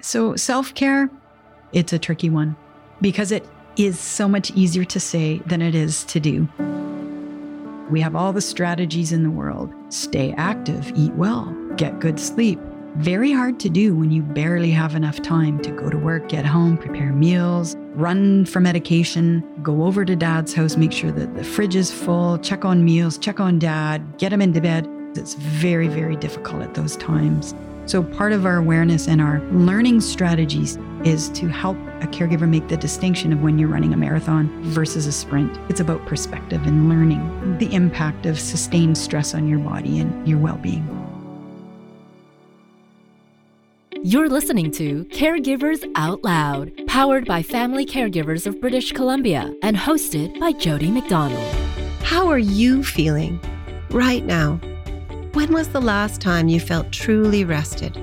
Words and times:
So, 0.00 0.36
self 0.36 0.74
care, 0.74 1.10
it's 1.72 1.92
a 1.92 1.98
tricky 1.98 2.30
one 2.30 2.56
because 3.00 3.32
it 3.32 3.46
is 3.76 3.98
so 3.98 4.28
much 4.28 4.50
easier 4.52 4.84
to 4.84 5.00
say 5.00 5.38
than 5.46 5.62
it 5.62 5.74
is 5.74 6.04
to 6.04 6.20
do. 6.20 6.48
We 7.90 8.00
have 8.00 8.14
all 8.14 8.32
the 8.32 8.40
strategies 8.40 9.12
in 9.12 9.22
the 9.22 9.30
world 9.30 9.72
stay 9.88 10.32
active, 10.36 10.92
eat 10.94 11.12
well, 11.14 11.46
get 11.76 11.98
good 11.98 12.20
sleep. 12.20 12.58
Very 12.96 13.32
hard 13.32 13.60
to 13.60 13.68
do 13.68 13.94
when 13.94 14.10
you 14.10 14.22
barely 14.22 14.70
have 14.70 14.94
enough 14.94 15.22
time 15.22 15.60
to 15.62 15.70
go 15.70 15.90
to 15.90 15.96
work, 15.96 16.28
get 16.28 16.44
home, 16.44 16.76
prepare 16.76 17.12
meals, 17.12 17.76
run 17.94 18.44
for 18.44 18.60
medication, 18.60 19.44
go 19.62 19.84
over 19.84 20.04
to 20.04 20.16
dad's 20.16 20.52
house, 20.52 20.76
make 20.76 20.92
sure 20.92 21.12
that 21.12 21.34
the 21.34 21.44
fridge 21.44 21.76
is 21.76 21.92
full, 21.92 22.38
check 22.38 22.64
on 22.64 22.84
meals, 22.84 23.16
check 23.16 23.38
on 23.38 23.58
dad, 23.58 24.18
get 24.18 24.32
him 24.32 24.42
into 24.42 24.60
bed. 24.60 24.88
It's 25.16 25.34
very, 25.34 25.88
very 25.88 26.16
difficult 26.16 26.62
at 26.62 26.74
those 26.74 26.96
times. 26.96 27.54
So, 27.90 28.04
part 28.04 28.30
of 28.30 28.46
our 28.46 28.58
awareness 28.58 29.08
and 29.08 29.20
our 29.20 29.40
learning 29.50 30.00
strategies 30.00 30.78
is 31.02 31.28
to 31.30 31.48
help 31.48 31.76
a 32.00 32.06
caregiver 32.06 32.48
make 32.48 32.68
the 32.68 32.76
distinction 32.76 33.32
of 33.32 33.42
when 33.42 33.58
you're 33.58 33.68
running 33.68 33.92
a 33.92 33.96
marathon 33.96 34.62
versus 34.62 35.08
a 35.08 35.12
sprint. 35.12 35.58
It's 35.68 35.80
about 35.80 36.06
perspective 36.06 36.64
and 36.68 36.88
learning 36.88 37.58
the 37.58 37.74
impact 37.74 38.26
of 38.26 38.38
sustained 38.38 38.96
stress 38.96 39.34
on 39.34 39.48
your 39.48 39.58
body 39.58 39.98
and 39.98 40.28
your 40.28 40.38
well 40.38 40.56
being. 40.58 40.86
You're 44.04 44.28
listening 44.28 44.70
to 44.70 45.04
Caregivers 45.06 45.84
Out 45.96 46.22
Loud, 46.22 46.70
powered 46.86 47.26
by 47.26 47.42
Family 47.42 47.84
Caregivers 47.84 48.46
of 48.46 48.60
British 48.60 48.92
Columbia 48.92 49.52
and 49.64 49.76
hosted 49.76 50.38
by 50.38 50.52
Jody 50.52 50.92
McDonald. 50.92 51.42
How 52.04 52.28
are 52.28 52.38
you 52.38 52.84
feeling 52.84 53.40
right 53.90 54.24
now? 54.24 54.60
When 55.32 55.52
was 55.52 55.68
the 55.68 55.80
last 55.80 56.20
time 56.20 56.48
you 56.48 56.58
felt 56.58 56.90
truly 56.90 57.44
rested? 57.44 57.94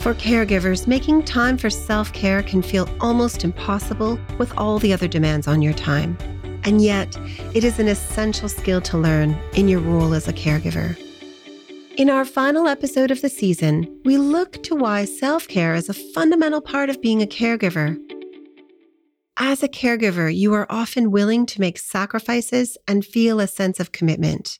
For 0.00 0.14
caregivers, 0.14 0.86
making 0.86 1.24
time 1.24 1.58
for 1.58 1.68
self 1.68 2.10
care 2.14 2.42
can 2.42 2.62
feel 2.62 2.88
almost 3.00 3.44
impossible 3.44 4.18
with 4.38 4.50
all 4.56 4.78
the 4.78 4.94
other 4.94 5.08
demands 5.08 5.46
on 5.46 5.60
your 5.60 5.74
time. 5.74 6.16
And 6.64 6.80
yet, 6.80 7.14
it 7.54 7.64
is 7.64 7.78
an 7.78 7.86
essential 7.86 8.48
skill 8.48 8.80
to 8.80 8.96
learn 8.96 9.38
in 9.52 9.68
your 9.68 9.80
role 9.80 10.14
as 10.14 10.26
a 10.26 10.32
caregiver. 10.32 10.96
In 11.98 12.08
our 12.08 12.24
final 12.24 12.66
episode 12.66 13.10
of 13.10 13.20
the 13.20 13.28
season, 13.28 13.86
we 14.06 14.16
look 14.16 14.62
to 14.62 14.74
why 14.74 15.04
self 15.04 15.46
care 15.46 15.74
is 15.74 15.90
a 15.90 15.94
fundamental 15.94 16.62
part 16.62 16.88
of 16.88 17.02
being 17.02 17.20
a 17.20 17.26
caregiver. 17.26 17.94
As 19.36 19.62
a 19.62 19.68
caregiver, 19.68 20.34
you 20.34 20.54
are 20.54 20.66
often 20.70 21.10
willing 21.10 21.44
to 21.44 21.60
make 21.60 21.76
sacrifices 21.76 22.78
and 22.88 23.04
feel 23.04 23.38
a 23.38 23.46
sense 23.46 23.80
of 23.80 23.92
commitment. 23.92 24.58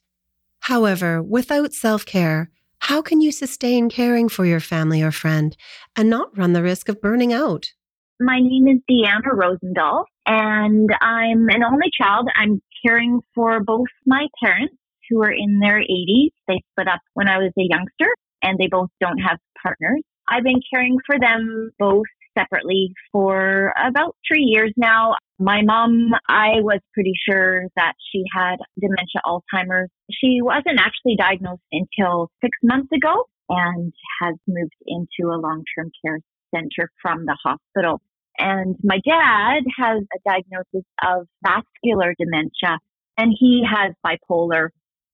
However, 0.67 1.23
without 1.23 1.71
self 1.71 2.05
care, 2.05 2.51
how 2.79 3.01
can 3.01 3.21
you 3.21 3.31
sustain 3.31 3.89
caring 3.89 4.27
for 4.27 4.45
your 4.45 4.59
family 4.59 5.01
or 5.01 5.11
friend 5.11 5.55
and 5.95 6.09
not 6.09 6.37
run 6.37 6.51
the 6.51 6.61
risk 6.61 6.89
of 6.89 6.99
burning 6.99 7.31
out? 7.31 7.71
My 8.19 8.39
name 8.41 8.67
is 8.67 8.81
Deanna 8.91 9.31
Rosendahl, 9.33 10.03
and 10.25 10.89
I'm 10.99 11.47
an 11.47 11.63
only 11.63 11.89
child. 11.97 12.27
I'm 12.35 12.61
caring 12.85 13.21
for 13.33 13.63
both 13.63 13.87
my 14.05 14.27
parents 14.43 14.75
who 15.09 15.23
are 15.23 15.31
in 15.31 15.59
their 15.59 15.79
80s. 15.79 16.31
They 16.49 16.61
split 16.73 16.89
up 16.89 16.99
when 17.13 17.29
I 17.29 17.37
was 17.37 17.53
a 17.57 17.63
youngster, 17.63 18.13
and 18.41 18.57
they 18.59 18.67
both 18.67 18.89
don't 18.99 19.19
have 19.19 19.37
partners. 19.63 20.01
I've 20.27 20.43
been 20.43 20.61
caring 20.69 20.97
for 21.05 21.17
them 21.17 21.71
both 21.79 22.07
separately 22.37 22.91
for 23.13 23.73
about 23.81 24.17
three 24.27 24.43
years 24.43 24.73
now. 24.75 25.15
My 25.39 25.61
mom, 25.61 26.11
I 26.27 26.61
was 26.61 26.79
pretty 26.93 27.13
sure 27.29 27.67
that 27.75 27.93
she 28.11 28.23
had 28.33 28.57
dementia 28.79 29.21
Alzheimer's. 29.23 29.89
She 30.09 30.41
wasn't 30.41 30.79
actually 30.79 31.15
diagnosed 31.15 31.61
until 31.71 32.31
six 32.43 32.57
months 32.63 32.91
ago 32.91 33.25
and 33.47 33.93
has 34.21 34.35
moved 34.47 34.75
into 34.87 35.31
a 35.31 35.37
long-term 35.37 35.91
care 36.03 36.19
center 36.53 36.89
from 37.01 37.25
the 37.25 37.37
hospital. 37.43 38.01
And 38.39 38.77
my 38.83 38.99
dad 39.05 39.61
has 39.77 40.03
a 40.03 40.29
diagnosis 40.29 40.87
of 41.05 41.27
vascular 41.45 42.15
dementia 42.19 42.79
and 43.17 43.31
he 43.37 43.63
has 43.63 43.93
bipolar 44.05 44.69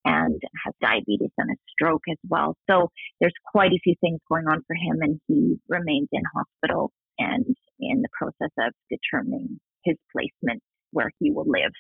and 0.06 0.42
has 0.66 0.74
diabetes 0.82 1.32
and 1.38 1.52
a 1.52 1.56
stroke 1.70 2.04
as 2.10 2.18
well. 2.30 2.56
So 2.70 2.92
there's 3.20 3.34
quite 3.46 3.72
a 3.72 3.80
few 3.84 3.96
things 4.00 4.20
going 4.30 4.48
on 4.48 4.64
for 4.68 4.76
him 4.76 5.02
and 5.02 5.20
he 5.28 5.58
remains 5.68 6.08
in 6.14 6.24
hospital 6.34 6.92
and 7.20 7.46
in 7.80 8.02
the 8.02 8.10
process 8.18 8.52
of 8.58 8.74
determining 8.90 9.60
his 9.84 9.98
placement 10.12 10.62
where 10.92 11.12
he 11.20 11.32
will 11.32 11.46
live. 11.48 11.72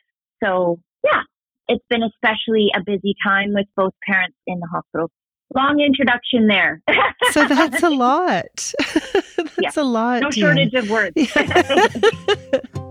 So 0.43 0.79
yeah, 1.03 1.21
it's 1.67 1.85
been 1.89 2.03
especially 2.03 2.69
a 2.75 2.81
busy 2.85 3.15
time 3.25 3.53
with 3.53 3.67
both 3.75 3.93
parents 4.07 4.37
in 4.47 4.59
the 4.59 4.67
hospital. 4.67 5.09
Long 5.55 5.79
introduction 5.79 6.47
there. 6.47 6.81
so 7.31 7.47
that's 7.47 7.83
a 7.83 7.89
lot. 7.91 8.73
that's 8.79 9.57
yeah. 9.59 9.69
a 9.77 9.83
lot. 9.83 10.21
No 10.21 10.31
shortage 10.31 10.73
of 10.73 10.89
words. 10.89 11.13
when 12.73 12.82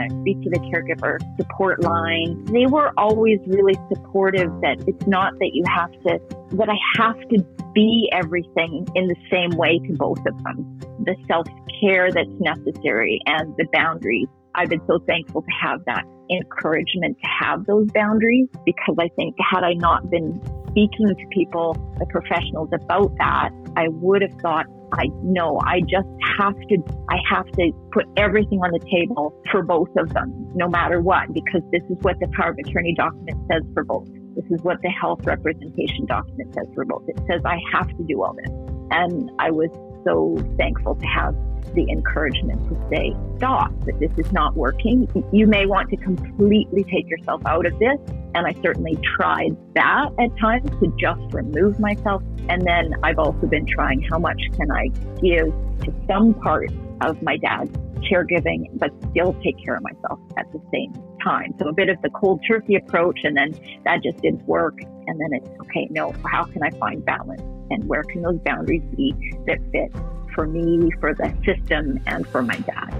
I 0.00 0.08
speak 0.20 0.42
to 0.42 0.50
the 0.50 0.60
caregiver 0.70 1.18
support 1.36 1.82
line, 1.82 2.44
they 2.46 2.66
were 2.66 2.92
always 2.96 3.38
really 3.46 3.78
supportive 3.92 4.50
that 4.62 4.82
it's 4.86 5.06
not 5.06 5.32
that 5.38 5.50
you 5.52 5.64
have 5.66 5.92
to, 6.02 6.18
that 6.56 6.68
I 6.68 6.76
have 6.96 7.18
to 7.30 7.44
be 7.74 8.08
everything 8.12 8.86
in 8.94 9.06
the 9.06 9.16
same 9.30 9.50
way 9.56 9.78
to 9.78 9.92
both 9.94 10.18
of 10.26 10.42
them. 10.42 10.78
The 11.04 11.16
self 11.26 11.46
care 11.80 12.10
that's 12.10 12.28
necessary 12.40 13.20
and 13.26 13.54
the 13.56 13.66
boundaries. 13.72 14.28
I've 14.54 14.68
been 14.68 14.84
so 14.86 14.98
thankful 15.06 15.42
to 15.42 15.50
have 15.62 15.84
that 15.86 16.04
encouragement 16.30 17.16
to 17.22 17.28
have 17.46 17.66
those 17.66 17.86
boundaries 17.92 18.48
because 18.64 18.96
I 18.98 19.08
think 19.16 19.36
had 19.38 19.62
I 19.62 19.74
not 19.74 20.10
been 20.10 20.40
speaking 20.70 21.08
to 21.08 21.26
people, 21.32 21.74
the 21.98 22.06
professionals 22.06 22.68
about 22.72 23.16
that, 23.18 23.50
I 23.78 23.86
would 23.88 24.22
have 24.22 24.34
thought 24.42 24.66
I 24.92 25.06
know 25.22 25.60
I 25.64 25.80
just 25.82 26.08
have 26.38 26.54
to, 26.54 26.76
I 27.08 27.16
have 27.30 27.46
to 27.46 27.70
put 27.92 28.06
everything 28.16 28.58
on 28.58 28.72
the 28.72 28.84
table 28.90 29.40
for 29.52 29.62
both 29.62 29.90
of 29.96 30.12
them, 30.14 30.50
no 30.54 30.66
matter 30.66 31.00
what, 31.00 31.32
because 31.32 31.62
this 31.70 31.82
is 31.88 31.96
what 32.02 32.18
the 32.18 32.26
power 32.36 32.50
of 32.50 32.58
attorney 32.58 32.94
document 32.94 33.38
says 33.48 33.62
for 33.74 33.84
both. 33.84 34.08
This 34.34 34.46
is 34.50 34.62
what 34.62 34.78
the 34.82 34.88
health 34.90 35.20
representation 35.24 36.06
document 36.06 36.54
says 36.54 36.66
for 36.74 36.84
both. 36.86 37.04
It 37.06 37.20
says 37.30 37.42
I 37.44 37.60
have 37.72 37.86
to 37.86 38.04
do 38.08 38.20
all 38.22 38.34
this. 38.34 38.50
And 38.90 39.30
I 39.38 39.52
was 39.52 39.70
so 40.04 40.36
thankful 40.56 40.94
to 40.96 41.06
have 41.06 41.34
the 41.74 41.86
encouragement 41.90 42.66
to 42.68 42.88
say, 42.90 43.14
stop, 43.36 43.72
that 43.84 43.98
this 44.00 44.10
is 44.18 44.32
not 44.32 44.56
working. 44.56 45.08
You 45.32 45.46
may 45.46 45.66
want 45.66 45.90
to 45.90 45.96
completely 45.96 46.84
take 46.84 47.08
yourself 47.08 47.42
out 47.46 47.66
of 47.66 47.78
this. 47.78 47.98
And 48.34 48.46
I 48.46 48.54
certainly 48.62 48.98
tried 49.16 49.56
that 49.74 50.10
at 50.18 50.36
times 50.38 50.70
to 50.80 50.92
just 50.98 51.20
remove 51.32 51.78
myself. 51.78 52.22
And 52.48 52.62
then 52.66 52.94
I've 53.02 53.18
also 53.18 53.46
been 53.46 53.66
trying 53.66 54.02
how 54.02 54.18
much 54.18 54.40
can 54.56 54.70
I 54.70 54.88
give 55.20 55.52
to 55.84 55.92
some 56.06 56.34
part 56.34 56.70
of 57.00 57.22
my 57.22 57.36
dad's 57.36 57.70
caregiving, 58.10 58.66
but 58.74 58.90
still 59.10 59.34
take 59.42 59.62
care 59.62 59.76
of 59.76 59.82
myself 59.82 60.18
at 60.36 60.50
the 60.52 60.60
same 60.72 60.92
time. 61.28 61.54
So 61.58 61.68
a 61.68 61.72
bit 61.72 61.88
of 61.90 62.00
the 62.02 62.10
cold 62.10 62.42
turkey 62.46 62.74
approach, 62.74 63.20
and 63.24 63.36
then 63.36 63.52
that 63.84 64.02
just 64.02 64.20
didn't 64.22 64.46
work. 64.46 64.80
And 64.80 65.20
then 65.20 65.30
it's 65.32 65.48
okay, 65.60 65.86
no, 65.90 66.14
how 66.24 66.44
can 66.44 66.62
I 66.62 66.70
find 66.70 67.04
balance? 67.04 67.42
And 67.70 67.86
where 67.86 68.02
can 68.04 68.22
those 68.22 68.38
boundaries 68.38 68.82
be 68.96 69.12
that 69.46 69.58
fit 69.72 69.92
for 70.34 70.46
me, 70.46 70.90
for 71.00 71.14
the 71.14 71.34
system, 71.44 72.00
and 72.06 72.26
for 72.28 72.42
my 72.42 72.56
dad? 72.56 72.94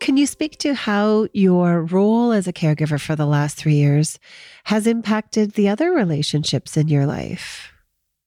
Can 0.00 0.16
you 0.16 0.26
speak 0.26 0.56
to 0.58 0.72
how 0.74 1.26
your 1.32 1.82
role 1.82 2.32
as 2.32 2.46
a 2.46 2.52
caregiver 2.52 3.00
for 3.00 3.16
the 3.16 3.26
last 3.26 3.56
three 3.56 3.74
years 3.74 4.18
has 4.64 4.86
impacted 4.86 5.52
the 5.52 5.68
other 5.68 5.90
relationships 5.90 6.76
in 6.76 6.88
your 6.88 7.06
life? 7.06 7.72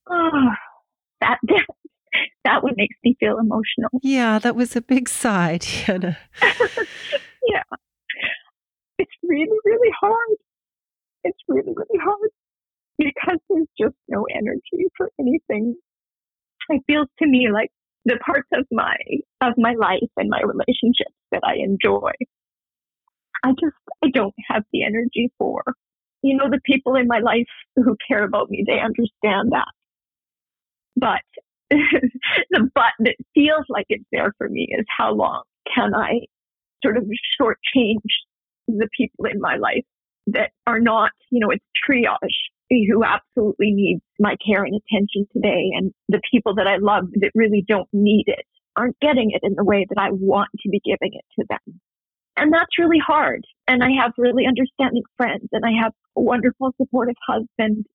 Oh, 0.10 0.50
that 1.22 1.40
that 2.50 2.64
one 2.64 2.74
makes 2.78 2.96
me 3.04 3.16
feel 3.20 3.38
emotional. 3.38 3.90
Yeah, 4.02 4.40
that 4.40 4.56
was 4.56 4.76
a 4.76 4.82
big 4.82 5.08
sigh, 5.08 5.60
yeah. 5.88 6.08
It's 8.98 9.12
really, 9.24 9.58
really 9.64 9.92
hard. 10.02 10.38
It's 11.24 11.38
really, 11.48 11.74
really 11.76 12.00
hard 12.04 12.30
because 12.98 13.40
there's 13.50 13.68
just 13.80 13.96
no 14.08 14.26
energy 14.36 14.90
for 14.98 15.12
anything. 15.20 15.76
It 16.70 16.82
feels 16.88 17.08
to 17.20 17.28
me 17.28 17.50
like 17.54 17.70
the 18.06 18.18
parts 18.26 18.48
of 18.54 18.66
my 18.72 18.96
of 19.42 19.54
my 19.58 19.74
life 19.80 20.10
and 20.18 20.30
my 20.30 20.42
relationships 20.42 21.16
that 21.32 21.42
I 21.46 21.56
enjoy. 21.64 22.12
I 23.44 23.52
just 23.52 23.76
I 24.04 24.10
don't 24.14 24.36
have 24.50 24.64
the 24.74 24.84
energy 24.84 25.32
for. 25.38 25.64
You 26.22 26.36
know, 26.36 26.50
the 26.50 26.60
people 26.66 26.96
in 26.96 27.08
my 27.08 27.20
life 27.20 27.48
who 27.76 27.96
care 28.08 28.24
about 28.24 28.50
me, 28.50 28.66
they 28.68 28.80
understand 28.80 29.52
that. 29.52 29.72
But 30.98 31.24
the 32.50 32.70
but 32.74 32.94
that 33.00 33.16
feels 33.34 33.66
like 33.70 33.86
it's 33.90 34.06
there 34.12 34.34
for 34.38 34.50
me 34.50 34.68
is 34.78 34.86
how 34.98 35.14
long 35.14 35.44
can 35.74 35.94
I 35.94 36.22
sort 36.84 36.98
of 36.98 37.04
shortchange 37.40 37.98
the 38.68 38.88
people 38.96 39.26
in 39.26 39.40
my 39.40 39.56
life 39.58 39.86
that 40.28 40.52
are 40.68 40.80
not, 40.80 41.12
you 41.32 41.40
know, 41.40 41.50
it's 41.50 41.66
triage 41.88 42.16
who 42.70 43.04
absolutely 43.04 43.72
need 43.72 44.00
my 44.20 44.36
care 44.46 44.64
and 44.64 44.76
attention 44.76 45.26
today 45.34 45.72
and 45.76 45.92
the 46.08 46.22
people 46.32 46.56
that 46.56 46.68
I 46.68 46.78
love 46.78 47.06
that 47.16 47.32
really 47.34 47.66
don't 47.68 47.90
need 47.92 48.26
it 48.28 48.46
aren't 48.76 49.00
getting 49.00 49.32
it 49.32 49.42
in 49.44 49.56
the 49.56 49.64
way 49.64 49.86
that 49.90 50.00
I 50.00 50.12
want 50.12 50.50
to 50.62 50.70
be 50.70 50.80
giving 50.86 51.14
it 51.14 51.26
to 51.40 51.46
them. 51.50 51.80
And 52.38 52.54
that's 52.54 52.78
really 52.78 53.00
hard. 53.06 53.44
And 53.68 53.84
I 53.84 53.90
have 54.02 54.14
really 54.18 54.46
understanding 54.46 55.04
friends 55.18 55.50
and 55.52 55.66
I 55.66 55.84
have 55.84 55.94
a 56.16 56.22
wonderful, 56.22 56.74
supportive 56.80 57.16
husband. 57.28 57.86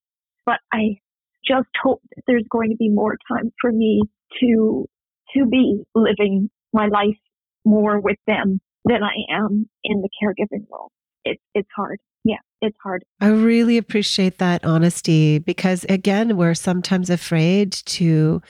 But 0.45 0.59
I 0.73 0.99
just 1.47 1.69
hope 1.83 2.03
that 2.15 2.23
there's 2.27 2.47
going 2.51 2.71
to 2.71 2.77
be 2.77 2.89
more 2.89 3.17
time 3.29 3.53
for 3.61 3.73
me 3.73 4.03
to 4.41 4.87
to 5.35 5.47
be 5.47 5.83
living 5.95 6.51
my 6.73 6.87
life 6.87 7.17
more 7.65 8.01
with 8.01 8.19
them 8.27 8.61
than 8.85 9.03
I 9.03 9.15
am 9.35 9.69
in 9.83 10.03
the 10.03 10.09
caregiving 10.23 10.67
role. 10.71 10.91
It's 11.25 11.43
it's 11.55 11.69
hard. 11.75 11.99
Yeah, 12.25 12.37
it's 12.61 12.77
hard. 12.83 13.05
I 13.21 13.29
really 13.29 13.77
appreciate 13.77 14.39
that 14.39 14.65
honesty 14.65 15.39
because 15.39 15.85
again, 15.89 16.37
we're 16.37 16.55
sometimes 16.55 17.11
afraid 17.11 17.73
to 17.73 18.41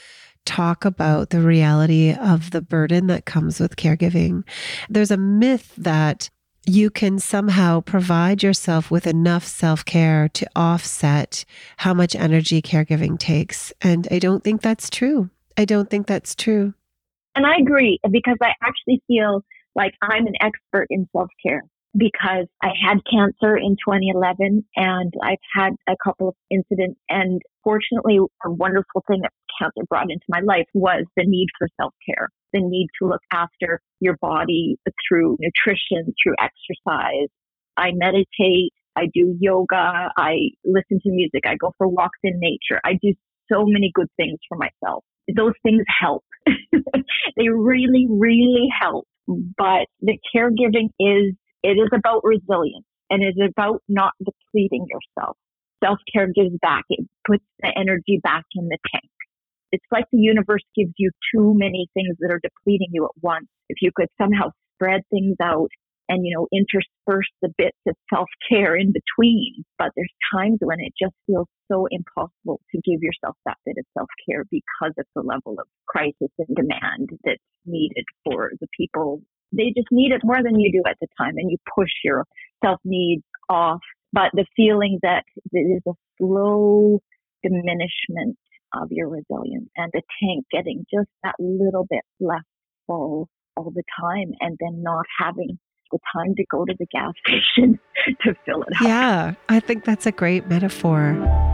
talk 0.45 0.85
about 0.85 1.31
the 1.31 1.41
reality 1.41 2.13
of 2.13 2.51
the 2.51 2.61
burden 2.61 3.07
that 3.07 3.25
comes 3.25 3.59
with 3.59 3.77
caregiving. 3.77 4.47
There's 4.91 5.11
a 5.11 5.17
myth 5.17 5.73
that 5.79 6.31
you 6.67 6.91
can 6.91 7.19
somehow 7.19 7.81
provide 7.81 8.43
yourself 8.43 8.91
with 8.91 9.07
enough 9.07 9.45
self 9.47 9.85
care 9.85 10.29
to 10.31 10.47
offset 10.57 11.45
how 11.79 11.95
much 11.95 12.15
energy 12.15 12.63
caregiving 12.63 13.19
takes. 13.19 13.73
And 13.81 14.09
I 14.11 14.19
don't 14.19 14.43
think 14.43 14.63
that's 14.63 14.91
true. 14.91 15.31
I 15.57 15.65
don't 15.65 15.91
think 15.91 16.07
that's 16.07 16.35
true. 16.35 16.75
And 17.35 17.47
I 17.47 17.57
agree 17.61 17.99
because 18.11 18.37
I 18.43 18.53
actually 18.63 19.03
feel 19.07 19.43
like 19.75 19.95
I'm 20.03 20.27
an 20.27 20.35
expert 20.41 20.87
in 20.91 21.09
self 21.13 21.29
care 21.45 21.63
because 21.97 22.47
I 22.63 22.71
had 22.87 22.99
cancer 23.11 23.57
in 23.57 23.77
2011 23.77 24.65
and 24.77 25.15
I've 25.23 25.39
had 25.55 25.75
a 25.89 25.95
couple 26.03 26.29
of 26.29 26.35
incidents. 26.51 26.99
And 27.09 27.41
fortunately, 27.63 28.19
a 28.45 28.51
wonderful 28.51 29.05
thing 29.07 29.21
that 29.23 29.33
cancer 29.61 29.83
brought 29.89 30.11
into 30.11 30.25
my 30.29 30.41
life 30.41 30.67
was 30.75 31.05
the 31.17 31.25
need 31.27 31.49
for 31.59 31.69
self 31.81 31.95
care, 32.07 32.29
the 32.53 32.61
need 32.61 32.89
to 33.01 33.09
look 33.09 33.23
after 33.33 33.81
your 34.01 34.17
body 34.21 34.77
through 35.09 35.37
nutrition, 35.41 36.13
through 36.23 36.35
exercise. 36.39 37.29
I 37.77 37.91
meditate. 37.93 38.73
I 38.97 39.07
do 39.13 39.37
yoga. 39.41 40.11
I 40.17 40.37
listen 40.65 41.01
to 41.03 41.11
music. 41.11 41.43
I 41.47 41.57
go 41.57 41.73
for 41.77 41.89
walks 41.89 42.19
in 42.23 42.39
nature. 42.39 42.81
I 42.85 42.93
do 43.03 43.13
so 43.53 43.65
many 43.67 43.91
good 43.93 44.09
things 44.17 44.39
for 44.49 44.57
myself. 44.57 45.05
Those 45.35 45.55
things 45.63 45.83
help. 46.01 46.25
they 46.47 47.49
really, 47.49 48.07
really 48.09 48.69
help. 48.81 49.07
But 49.27 49.87
the 50.01 50.19
caregiving 50.35 50.91
is 51.01 51.35
it 51.63 51.79
is 51.79 51.89
about 51.95 52.23
resilience 52.25 52.87
and 53.11 53.23
it 53.23 53.35
is 53.37 53.51
about 53.51 53.83
not 53.89 54.13
depleting 54.19 54.87
yourself. 54.89 55.37
Self 55.83 55.99
care 56.13 56.29
gives 56.35 56.57
back. 56.61 56.85
It 56.91 57.07
puts 57.27 57.45
the 57.61 57.73
energy 57.77 58.21
back 58.23 58.45
in 58.55 58.69
the 58.69 58.79
tank. 58.93 59.11
It's 59.75 59.93
like 59.93 60.05
the 60.13 60.19
universe 60.19 60.63
gives 60.77 60.93
you 60.97 61.11
too 61.35 61.55
many 61.57 61.89
things 61.95 62.17
that 62.21 62.31
are 62.31 62.41
depleting 62.43 62.89
you 62.93 63.05
at 63.05 63.23
once. 63.23 63.47
If 63.69 63.79
you 63.83 63.91
could 63.95 64.09
somehow 64.21 64.51
spread 64.75 65.03
things 65.11 65.37
out 65.43 65.71
and, 66.09 66.25
you 66.25 66.37
know, 66.37 66.47
intersperse 66.53 67.29
the 67.43 67.53
bits 67.57 67.79
of 67.89 67.97
self 68.13 68.29
care 68.49 68.77
in 68.77 68.93
between. 68.93 69.65
But 69.79 69.91
there's 69.97 70.13
times 70.35 70.59
when 70.61 70.81
it 70.81 70.93
just 71.01 71.15
feels 71.27 71.49
so 71.71 71.87
impossible 71.91 72.61
to 72.71 72.81
give 72.85 73.03
yourself 73.03 73.37
that 73.47 73.59
bit 73.65 73.77
of 73.79 73.85
self 73.97 74.09
care 74.29 74.45
because 74.51 74.93
of 74.99 75.07
the 75.15 75.23
level 75.23 75.57
of 75.59 75.67
crisis 75.87 76.31
and 76.39 76.57
demand 76.57 77.11
that's 77.25 77.41
needed 77.67 78.05
for 78.25 78.53
the 78.61 78.69
people 78.77 79.23
they 79.57 79.73
just 79.77 79.89
need 79.91 80.13
it 80.13 80.23
more 80.25 80.43
than 80.43 80.59
you 80.59 80.73
do 80.73 80.83
at 80.89 80.97
the 81.01 81.07
time 81.19 81.35
and 81.37 81.51
you 81.51 81.57
push 81.75 81.91
your 82.03 82.25
self 82.65 82.81
needs 82.85 83.23
off. 83.49 83.81
But 84.13 84.31
the 84.33 84.47
feeling 84.57 84.99
that 85.03 85.25
there 85.53 85.77
is 85.77 85.83
a 85.87 85.93
slow 86.19 87.01
diminishment 87.43 88.39
of 88.81 88.89
your 88.91 89.09
resilience 89.09 89.69
and 89.77 89.91
the 89.93 90.03
tank 90.21 90.47
getting 90.51 90.85
just 90.93 91.09
that 91.23 91.35
little 91.39 91.87
bit 91.89 92.03
less 92.21 92.43
full 92.87 93.29
all 93.57 93.71
the 93.71 93.85
time 94.01 94.33
and 94.41 94.57
then 94.61 94.83
not 94.83 95.05
having 95.19 95.59
the 95.93 95.99
time 96.15 96.35
to 96.37 96.45
go 96.51 96.65
to 96.65 96.75
the 96.79 96.87
gas 96.93 97.13
station 97.27 97.79
to 98.23 98.35
fill 98.45 98.63
it 98.63 98.77
up. 98.77 98.83
Yeah, 98.83 99.35
I 99.49 99.61
think 99.61 99.85
that's 99.85 100.07
a 100.07 100.13
great 100.13 100.49
metaphor 100.49 101.54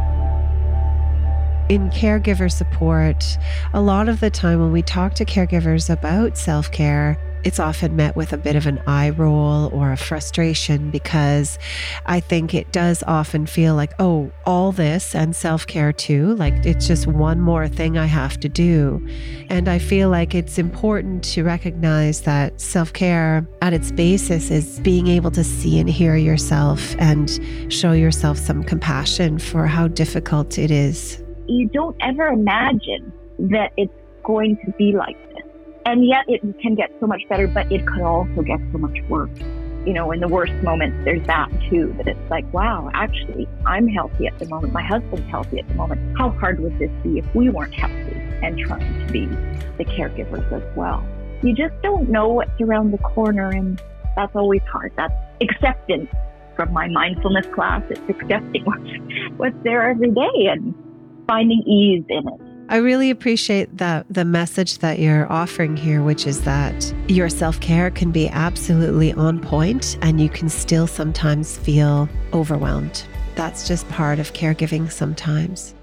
in 1.71 1.89
caregiver 1.91 2.51
support, 2.51 3.39
a 3.73 3.81
lot 3.81 4.09
of 4.09 4.19
the 4.19 4.29
time 4.29 4.59
when 4.59 4.73
we 4.73 4.83
talk 4.83 5.15
to 5.15 5.25
caregivers 5.25 5.89
about 5.89 6.37
self 6.37 6.73
care, 6.73 7.17
it's 7.45 7.61
often 7.61 7.95
met 7.95 8.17
with 8.17 8.33
a 8.33 8.37
bit 8.37 8.57
of 8.57 8.67
an 8.67 8.83
eye 8.89 9.11
roll 9.11 9.71
or 9.73 9.93
a 9.93 9.97
frustration 9.97 10.91
because 10.91 11.61
I 12.07 12.19
think 12.19 12.55
it 12.55 12.73
does 12.73 13.05
often 13.07 13.47
feel 13.47 13.77
like, 13.77 13.93
oh, 14.01 14.33
all 14.45 14.73
this 14.73 15.15
and 15.15 15.35
self 15.35 15.65
care 15.65 15.93
too. 15.93 16.35
Like 16.35 16.55
it's 16.67 16.89
just 16.89 17.07
one 17.07 17.41
more 17.41 17.69
thing 17.69 17.97
I 17.97 18.07
have 18.07 18.41
to 18.41 18.49
do. 18.49 19.07
And 19.49 19.69
I 19.69 19.79
feel 19.79 20.11
like 20.11 20.35
it's 20.35 20.59
important 20.59 21.23
to 21.35 21.45
recognize 21.45 22.23
that 22.23 22.61
self 22.61 22.93
care 22.93 23.47
at 23.63 23.73
its 23.73 23.93
basis 23.93 24.51
is 24.51 24.81
being 24.81 25.07
able 25.07 25.31
to 25.31 25.45
see 25.45 25.79
and 25.79 25.89
hear 25.89 26.17
yourself 26.17 26.97
and 26.99 27.31
show 27.73 27.93
yourself 27.93 28.39
some 28.39 28.65
compassion 28.65 29.39
for 29.39 29.69
how 29.69 29.87
difficult 29.87 30.59
it 30.59 30.73
is. 30.73 31.20
You 31.51 31.67
don't 31.67 31.97
ever 32.01 32.29
imagine 32.29 33.13
that 33.41 33.73
it's 33.77 33.93
going 34.23 34.57
to 34.65 34.71
be 34.79 34.93
like 34.93 35.17
this. 35.35 35.45
and 35.85 36.07
yet 36.07 36.25
it 36.29 36.43
can 36.61 36.77
get 36.77 36.93
so 37.01 37.09
much 37.09 37.23
better, 37.29 37.49
but 37.49 37.71
it 37.73 37.85
could 37.85 38.03
also 38.03 38.43
get 38.43 38.61
so 38.71 38.79
much 38.79 38.97
worse. 39.09 39.37
You 39.85 39.95
know, 39.95 40.13
in 40.13 40.21
the 40.21 40.29
worst 40.29 40.53
moments, 40.63 41.05
there's 41.05 41.27
that 41.27 41.51
too, 41.69 41.93
that 41.97 42.07
it's 42.07 42.31
like, 42.31 42.51
wow, 42.53 42.89
actually, 42.95 43.49
I'm 43.67 43.89
healthy 43.89 44.29
at 44.29 44.39
the 44.39 44.47
moment. 44.47 44.73
My 44.73 44.83
husband's 44.85 45.29
healthy 45.29 45.59
at 45.59 45.67
the 45.67 45.75
moment. 45.75 46.17
How 46.17 46.31
hard 46.31 46.61
would 46.61 46.79
this 46.79 46.91
be 47.03 47.19
if 47.19 47.35
we 47.35 47.49
weren't 47.49 47.75
healthy 47.75 48.15
and 48.45 48.57
trying 48.57 49.07
to 49.07 49.13
be 49.13 49.27
the 49.79 49.85
caregivers 49.85 50.47
as 50.53 50.77
well? 50.77 51.05
You 51.43 51.53
just 51.53 51.75
don't 51.83 52.09
know 52.11 52.29
what's 52.29 52.61
around 52.61 52.93
the 52.93 52.99
corner, 52.99 53.49
and 53.49 53.83
that's 54.15 54.37
always 54.37 54.63
hard. 54.71 54.93
That's 54.97 55.15
acceptance 55.41 56.11
from 56.55 56.73
my 56.73 56.87
mindfulness 56.87 57.47
class. 57.47 57.83
It's 57.91 58.09
accepting 58.09 58.65
what's, 58.71 58.91
what's 59.37 59.57
there 59.65 59.91
every 59.91 60.11
day 60.13 60.47
and 60.53 60.75
finding 61.31 61.63
ease 61.63 62.05
in 62.09 62.27
it. 62.27 62.41
I 62.71 62.77
really 62.77 63.11
appreciate 63.11 63.79
that 63.79 64.07
the 64.11 64.25
message 64.25 64.79
that 64.79 64.99
you're 64.99 65.31
offering 65.31 65.77
here, 65.77 66.03
which 66.03 66.27
is 66.27 66.43
that 66.43 66.93
your 67.09 67.29
self 67.29 67.61
care 67.61 67.91
can 67.91 68.11
be 68.11 68.29
absolutely 68.29 69.13
on 69.13 69.41
point 69.41 69.97
and 70.03 70.21
you 70.21 70.29
can 70.29 70.49
still 70.49 70.87
sometimes 70.87 71.57
feel 71.57 72.09
overwhelmed. 72.33 73.07
That's 73.37 73.67
just 73.67 73.89
part 73.89 74.19
of 74.19 74.33
caregiving 74.33 74.91
sometimes. 74.91 75.75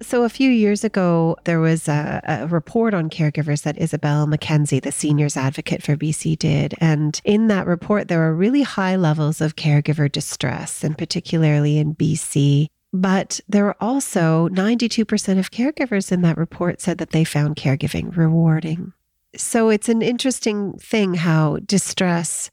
So, 0.00 0.22
a 0.22 0.28
few 0.28 0.50
years 0.50 0.84
ago, 0.84 1.36
there 1.44 1.60
was 1.60 1.88
a, 1.88 2.20
a, 2.24 2.46
report 2.46 2.94
on 2.94 3.10
caregivers 3.10 3.62
that 3.62 3.76
Isobel 3.78 4.28
Mackenzie, 4.28 4.80
the 4.80 4.92
seniors 4.92 5.36
advocate 5.36 5.82
for 5.82 5.96
BC, 5.96 6.38
did. 6.38 6.74
And 6.80 7.20
in 7.24 7.48
that 7.48 7.66
report, 7.66 8.06
there 8.06 8.20
were 8.20 8.34
really 8.34 8.62
high 8.62 8.96
levels 8.96 9.40
of 9.40 9.56
caregiver 9.56 10.10
distress, 10.10 10.84
and 10.84 10.96
particularly 10.96 11.78
in 11.78 11.96
BC. 11.96 12.68
But 12.92 13.40
there 13.48 13.64
were 13.64 13.76
also 13.80 14.48
92% 14.48 15.38
of 15.38 15.50
caregivers 15.50 16.10
in 16.10 16.22
that 16.22 16.38
report 16.38 16.80
said 16.80 16.98
that 16.98 17.10
they 17.10 17.24
found 17.24 17.56
caregiving 17.56 18.16
rewarding. 18.16 18.92
So 19.36 19.68
it's 19.68 19.88
an 19.88 20.00
interesting 20.00 20.72
thing 20.78 21.14
how 21.14 21.58
distress 21.58 22.50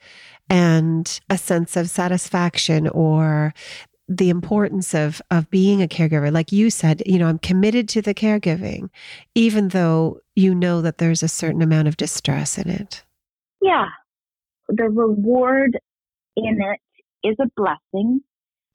and 0.50 1.20
a 1.30 1.38
sense 1.38 1.78
of 1.78 1.90
satisfaction 1.90 2.88
or 2.90 3.54
the 4.08 4.30
importance 4.30 4.94
of 4.94 5.20
of 5.32 5.50
being 5.50 5.82
a 5.82 5.88
caregiver. 5.88 6.32
Like 6.32 6.52
you 6.52 6.70
said 6.70 7.02
you 7.08 7.18
know 7.18 7.28
i'm 7.28 7.40
committed 7.40 7.90
to 7.90 8.04
the 8.04 8.14
caregiving 8.14 8.90
even 9.34 9.70
though 9.70 10.20
you 10.36 10.54
know 10.54 10.82
that 10.82 11.00
there's 11.00 11.24
a 11.24 11.28
certain 11.28 11.64
amount 11.64 11.88
of 11.88 11.98
distress 11.98 12.58
in 12.58 12.70
it. 12.70 13.04
Yeah. 13.62 13.88
The 14.68 14.90
reward 14.90 15.80
in 16.36 16.60
it 16.62 17.28
is 17.28 17.36
a 17.40 17.50
blessing 17.56 18.22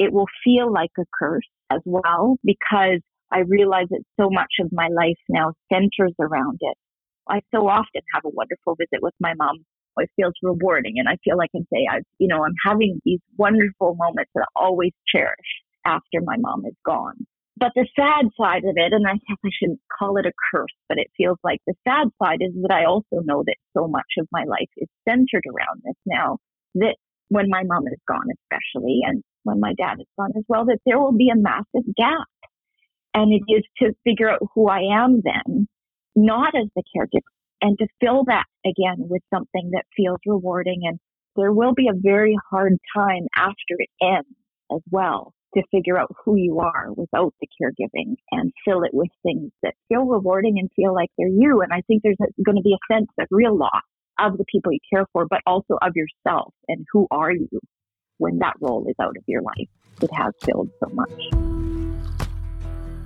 it 0.00 0.12
will 0.12 0.26
feel 0.42 0.72
like 0.72 0.90
a 0.98 1.04
curse 1.16 1.48
as 1.70 1.80
well 1.84 2.36
because 2.42 3.00
I 3.30 3.40
realize 3.46 3.86
that 3.90 4.02
so 4.18 4.30
much 4.30 4.54
of 4.60 4.70
my 4.72 4.88
life 4.88 5.20
now 5.28 5.52
centers 5.72 6.14
around 6.18 6.58
it. 6.60 6.76
I 7.28 7.40
so 7.54 7.68
often 7.68 8.00
have 8.14 8.24
a 8.24 8.32
wonderful 8.32 8.74
visit 8.74 9.02
with 9.02 9.14
my 9.20 9.34
mom. 9.34 9.58
It 9.98 10.08
feels 10.16 10.32
rewarding 10.42 10.94
and 10.96 11.06
I 11.06 11.18
feel 11.22 11.36
like 11.36 11.50
I 11.54 11.58
can 11.58 11.66
say 11.70 11.84
I've, 11.92 12.08
you 12.18 12.26
know, 12.26 12.42
I'm 12.42 12.56
having 12.64 12.98
these 13.04 13.20
wonderful 13.36 13.94
moments 13.96 14.30
that 14.34 14.46
I 14.56 14.64
always 14.64 14.92
cherish 15.14 15.50
after 15.84 16.24
my 16.24 16.36
mom 16.38 16.64
is 16.64 16.74
gone. 16.86 17.26
But 17.58 17.72
the 17.74 17.86
sad 17.94 18.30
side 18.40 18.64
of 18.64 18.72
it, 18.76 18.94
and 18.94 19.06
I 19.06 19.12
guess 19.12 19.36
I 19.44 19.50
shouldn't 19.52 19.80
call 19.98 20.16
it 20.16 20.24
a 20.24 20.32
curse, 20.50 20.72
but 20.88 20.96
it 20.96 21.08
feels 21.14 21.36
like 21.44 21.60
the 21.66 21.74
sad 21.86 22.08
side 22.22 22.40
is 22.40 22.54
that 22.62 22.72
I 22.72 22.86
also 22.86 23.20
know 23.22 23.44
that 23.44 23.56
so 23.76 23.86
much 23.86 24.16
of 24.18 24.26
my 24.32 24.44
life 24.44 24.70
is 24.78 24.88
centered 25.06 25.44
around 25.44 25.82
this 25.84 26.00
now 26.06 26.38
that 26.76 26.96
when 27.28 27.50
my 27.50 27.62
mom 27.64 27.86
is 27.86 28.00
gone, 28.08 28.26
especially, 28.32 29.00
and 29.04 29.22
when 29.44 29.60
my 29.60 29.74
dad 29.74 29.96
is 30.00 30.06
gone 30.18 30.32
as 30.36 30.44
well, 30.48 30.64
that 30.66 30.78
there 30.86 30.98
will 30.98 31.16
be 31.16 31.30
a 31.30 31.38
massive 31.38 31.94
gap. 31.96 32.28
And 33.14 33.32
it 33.32 33.42
is 33.52 33.64
to 33.78 33.94
figure 34.04 34.30
out 34.30 34.40
who 34.54 34.68
I 34.68 34.80
am 34.92 35.20
then, 35.24 35.66
not 36.14 36.54
as 36.54 36.68
the 36.76 36.82
caregiver, 36.96 37.22
and 37.60 37.76
to 37.78 37.86
fill 38.00 38.24
that 38.26 38.46
again 38.64 39.08
with 39.08 39.22
something 39.32 39.70
that 39.72 39.84
feels 39.96 40.18
rewarding. 40.26 40.82
And 40.84 40.98
there 41.36 41.52
will 41.52 41.74
be 41.74 41.88
a 41.88 41.98
very 41.98 42.36
hard 42.50 42.76
time 42.96 43.26
after 43.36 43.74
it 43.78 43.90
ends 44.00 44.28
as 44.72 44.80
well 44.90 45.34
to 45.54 45.62
figure 45.72 45.98
out 45.98 46.14
who 46.24 46.36
you 46.36 46.60
are 46.60 46.92
without 46.92 47.34
the 47.40 47.48
caregiving 47.60 48.14
and 48.30 48.52
fill 48.64 48.82
it 48.84 48.94
with 48.94 49.08
things 49.24 49.50
that 49.64 49.74
feel 49.88 50.04
rewarding 50.04 50.58
and 50.58 50.70
feel 50.76 50.94
like 50.94 51.10
they're 51.18 51.26
you. 51.26 51.60
And 51.62 51.72
I 51.72 51.80
think 51.88 52.02
there's 52.02 52.16
going 52.44 52.56
to 52.56 52.62
be 52.62 52.74
a 52.74 52.94
sense 52.94 53.08
of 53.18 53.26
real 53.32 53.56
loss 53.56 53.82
of 54.20 54.38
the 54.38 54.44
people 54.44 54.72
you 54.72 54.78
care 54.92 55.06
for, 55.12 55.26
but 55.28 55.40
also 55.46 55.78
of 55.82 55.92
yourself 55.96 56.54
and 56.68 56.86
who 56.92 57.08
are 57.10 57.32
you 57.32 57.48
when 58.20 58.38
that 58.38 58.54
role 58.60 58.86
is 58.88 58.94
out 59.00 59.16
of 59.16 59.24
your 59.26 59.42
life. 59.42 59.68
It 60.02 60.10
has 60.14 60.32
filled 60.44 60.70
so 60.78 60.88
much. 60.92 61.10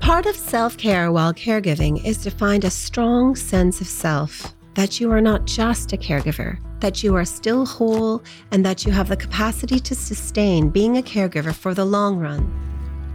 Part 0.00 0.26
of 0.26 0.37
self 0.37 0.76
care 0.76 1.11
while 1.11 1.33
caregiving 1.33 2.04
is 2.04 2.18
to 2.18 2.30
find 2.30 2.64
a 2.64 2.71
strong 2.71 3.35
sense 3.35 3.80
of 3.80 3.87
self 3.87 4.54
that 4.75 5.00
you 5.00 5.11
are 5.11 5.21
not 5.21 5.47
just 5.47 5.92
a 5.92 5.97
caregiver, 5.97 6.59
that 6.80 7.02
you 7.02 7.14
are 7.14 7.25
still 7.25 7.64
whole, 7.64 8.23
and 8.50 8.66
that 8.66 8.85
you 8.85 8.92
have 8.92 9.09
the 9.09 9.16
capacity 9.16 9.78
to 9.80 9.94
sustain 9.94 10.68
being 10.68 10.99
a 10.99 11.02
caregiver 11.02 11.54
for 11.54 11.75
the 11.75 11.85
long 11.85 12.18
run. 12.18 12.52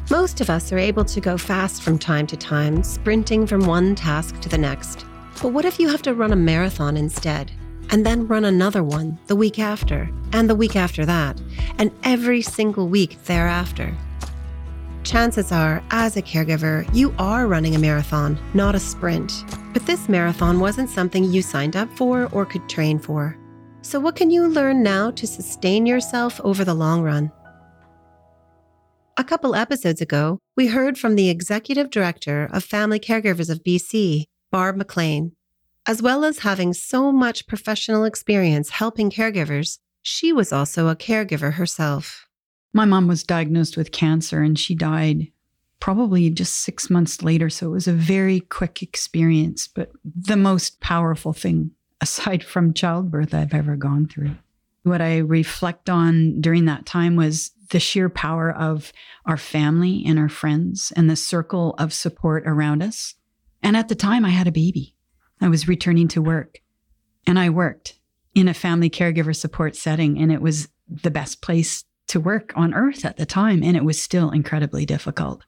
Most 0.10 0.42
of 0.42 0.50
us 0.50 0.72
are 0.72 0.80
able 0.80 1.06
to 1.06 1.22
go 1.22 1.38
fast 1.38 1.84
from 1.84 2.00
time 2.00 2.26
to 2.28 2.38
time, 2.38 2.82
sprinting 2.82 3.46
from 3.46 3.68
one 3.68 3.94
task 3.94 4.40
to 4.42 4.50
the 4.50 4.58
next. 4.58 5.06
But 5.42 5.50
what 5.50 5.66
if 5.66 5.80
you 5.80 5.90
have 5.90 6.02
to 6.04 6.14
run 6.14 6.34
a 6.34 6.38
marathon 6.38 6.98
instead? 6.98 7.52
And 7.92 8.06
then 8.06 8.28
run 8.28 8.46
another 8.46 8.84
one 8.84 9.18
the 9.28 9.36
week 9.36 9.60
after, 9.60 10.10
and 10.32 10.50
the 10.50 10.56
week 10.56 10.76
after 10.76 11.06
that, 11.06 11.42
and 11.78 11.92
every 12.04 12.42
single 12.42 12.88
week 12.88 13.24
thereafter. 13.26 13.96
Chances 15.04 15.52
are, 15.52 15.82
as 15.90 16.18
a 16.18 16.22
caregiver, 16.22 16.88
you 16.94 17.14
are 17.18 17.48
running 17.48 17.76
a 17.76 17.80
marathon, 17.80 18.38
not 18.54 18.76
a 18.76 18.80
sprint. 18.80 19.44
But 19.74 19.86
this 19.86 20.10
marathon 20.10 20.60
wasn't 20.60 20.90
something 20.90 21.24
you 21.24 21.42
signed 21.42 21.76
up 21.76 21.90
for 21.98 22.30
or 22.32 22.46
could 22.46 22.68
train 22.70 23.00
for. 23.00 23.38
So, 23.82 24.00
what 24.00 24.16
can 24.16 24.30
you 24.30 24.48
learn 24.48 24.84
now 24.84 25.10
to 25.12 25.26
sustain 25.26 25.86
yourself 25.86 26.40
over 26.44 26.66
the 26.66 26.74
long 26.74 27.02
run? 27.02 27.32
A 29.18 29.24
couple 29.24 29.56
episodes 29.56 30.02
ago, 30.02 30.40
we 30.56 30.68
heard 30.68 30.98
from 30.98 31.16
the 31.16 31.30
Executive 31.30 31.90
Director 31.90 32.50
of 32.52 32.64
Family 32.64 33.00
Caregivers 33.00 33.50
of 33.50 33.64
BC, 33.64 34.26
Barb 34.52 34.76
McLean. 34.76 35.34
As 35.86 36.02
well 36.02 36.24
as 36.24 36.40
having 36.40 36.74
so 36.74 37.12
much 37.12 37.48
professional 37.48 38.04
experience 38.04 38.70
helping 38.70 39.10
caregivers, 39.10 39.80
she 40.02 40.32
was 40.32 40.54
also 40.54 40.88
a 40.88 40.96
caregiver 40.96 41.54
herself. 41.54 42.28
My 42.74 42.86
mom 42.86 43.08
was 43.08 43.24
diagnosed 43.24 43.76
with 43.76 43.92
cancer 43.92 44.42
and 44.42 44.58
she 44.58 44.76
died 44.76 45.28
probably 45.80 46.30
just 46.30 46.56
six 46.56 46.90
months 46.90 47.24
later. 47.24 47.50
So 47.50 47.68
it 47.68 47.72
was 47.72 47.88
a 47.88 47.94
very 47.94 48.42
quick 48.42 48.84
experience, 48.84 49.68
but 49.68 49.92
the 50.04 50.36
most 50.36 50.80
powerful 50.82 51.34
thing 51.34 51.72
aside 52.02 52.44
from 52.44 52.74
childbirth 52.74 53.34
I've 53.34 53.54
ever 53.54 53.76
gone 53.76 54.08
through. 54.08 54.36
What 54.84 55.02
I 55.02 55.18
reflect 55.18 55.90
on 55.90 56.40
during 56.40 56.66
that 56.66 56.86
time 56.86 57.16
was 57.16 57.52
the 57.72 57.80
sheer 57.80 58.10
power 58.10 58.52
of 58.52 58.94
our 59.26 59.38
family 59.38 60.04
and 60.06 60.18
our 60.18 60.30
friends 60.30 60.92
and 60.96 61.10
the 61.10 61.16
circle 61.16 61.76
of 61.78 61.94
support 61.94 62.44
around 62.46 62.82
us. 62.82 63.16
And 63.62 63.76
at 63.76 63.90
the 63.90 63.96
time, 63.96 64.26
I 64.26 64.30
had 64.30 64.48
a 64.48 64.52
baby. 64.52 64.96
I 65.42 65.50
was 65.50 65.68
returning 65.68 66.08
to 66.10 66.22
work 66.22 66.60
and 67.26 67.40
I 67.40 67.50
worked 67.50 68.00
in 68.36 68.48
a 68.48 68.54
family 68.54 68.90
caregiver 68.90 69.36
support 69.36 69.76
setting, 69.76 70.20
and 70.20 70.32
it 70.32 70.42
was 70.42 70.70
the 70.88 71.12
best 71.12 71.42
place 71.42 71.84
to 72.08 72.20
work 72.20 72.54
on 72.56 72.74
earth 72.74 73.06
at 73.06 73.18
the 73.18 73.26
time. 73.26 73.64
And 73.64 73.76
it 73.76 73.84
was 73.84 74.02
still 74.02 74.32
incredibly 74.32 74.86
difficult. 74.86 75.44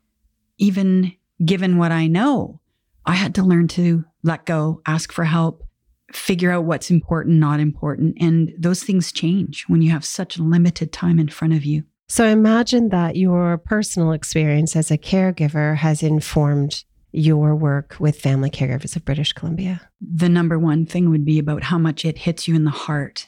Even 0.57 1.13
given 1.43 1.77
what 1.77 1.91
I 1.91 2.07
know, 2.07 2.60
I 3.05 3.13
had 3.13 3.36
to 3.36 3.43
learn 3.43 3.67
to 3.69 4.05
let 4.24 4.45
go, 4.45 4.81
ask 4.86 5.12
for 5.12 5.24
help, 5.24 5.63
figure 6.12 6.51
out 6.51 6.65
what's 6.65 6.91
important, 6.91 7.39
not 7.39 7.60
important. 7.60 8.17
And 8.19 8.53
those 8.57 8.83
things 8.83 9.12
change 9.12 9.65
when 9.67 9.81
you 9.81 9.91
have 9.91 10.05
such 10.05 10.38
limited 10.38 10.91
time 10.91 11.19
in 11.19 11.29
front 11.29 11.53
of 11.53 11.65
you. 11.65 11.83
So 12.07 12.25
imagine 12.25 12.89
that 12.89 13.15
your 13.15 13.57
personal 13.57 14.12
experience 14.12 14.75
as 14.75 14.91
a 14.91 14.98
caregiver 14.98 15.77
has 15.77 16.03
informed 16.03 16.83
your 17.11 17.55
work 17.55 17.95
with 17.99 18.19
family 18.19 18.49
caregivers 18.49 18.95
of 18.95 19.05
British 19.05 19.33
Columbia. 19.33 19.81
The 19.99 20.29
number 20.29 20.57
one 20.57 20.85
thing 20.85 21.09
would 21.09 21.25
be 21.25 21.39
about 21.39 21.63
how 21.63 21.77
much 21.77 22.05
it 22.05 22.19
hits 22.19 22.47
you 22.47 22.55
in 22.55 22.63
the 22.63 22.71
heart. 22.71 23.27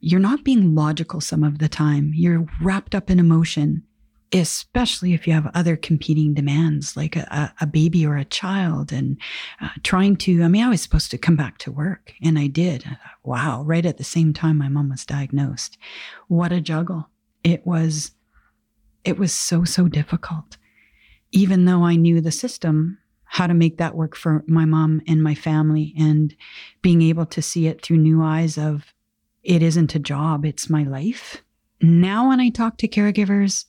You're 0.00 0.20
not 0.20 0.44
being 0.44 0.74
logical 0.74 1.20
some 1.20 1.44
of 1.44 1.58
the 1.58 1.68
time. 1.68 2.12
You're 2.14 2.46
wrapped 2.60 2.94
up 2.94 3.10
in 3.10 3.18
emotion 3.18 3.82
especially 4.32 5.14
if 5.14 5.26
you 5.26 5.32
have 5.32 5.50
other 5.54 5.76
competing 5.76 6.34
demands 6.34 6.96
like 6.96 7.16
a, 7.16 7.52
a 7.60 7.66
baby 7.66 8.04
or 8.04 8.16
a 8.16 8.24
child 8.24 8.92
and 8.92 9.18
uh, 9.60 9.68
trying 9.82 10.16
to 10.16 10.42
i 10.42 10.48
mean 10.48 10.62
i 10.62 10.68
was 10.68 10.82
supposed 10.82 11.10
to 11.10 11.18
come 11.18 11.36
back 11.36 11.58
to 11.58 11.72
work 11.72 12.12
and 12.22 12.38
i 12.38 12.46
did 12.46 12.84
wow 13.24 13.62
right 13.62 13.86
at 13.86 13.96
the 13.96 14.04
same 14.04 14.32
time 14.32 14.58
my 14.58 14.68
mom 14.68 14.90
was 14.90 15.06
diagnosed 15.06 15.78
what 16.28 16.52
a 16.52 16.60
juggle 16.60 17.08
it 17.42 17.66
was 17.66 18.12
it 19.04 19.18
was 19.18 19.32
so 19.32 19.64
so 19.64 19.88
difficult 19.88 20.56
even 21.32 21.64
though 21.64 21.84
i 21.84 21.96
knew 21.96 22.20
the 22.20 22.32
system 22.32 22.98
how 23.24 23.46
to 23.46 23.54
make 23.54 23.76
that 23.76 23.94
work 23.94 24.16
for 24.16 24.42
my 24.46 24.64
mom 24.64 25.02
and 25.06 25.22
my 25.22 25.34
family 25.34 25.94
and 25.98 26.34
being 26.80 27.02
able 27.02 27.26
to 27.26 27.42
see 27.42 27.66
it 27.66 27.82
through 27.82 27.96
new 27.96 28.22
eyes 28.22 28.56
of 28.56 28.94
it 29.42 29.62
isn't 29.62 29.94
a 29.94 29.98
job 29.98 30.44
it's 30.44 30.70
my 30.70 30.82
life 30.82 31.42
now 31.80 32.28
when 32.28 32.40
i 32.40 32.48
talk 32.48 32.76
to 32.76 32.88
caregivers 32.88 33.66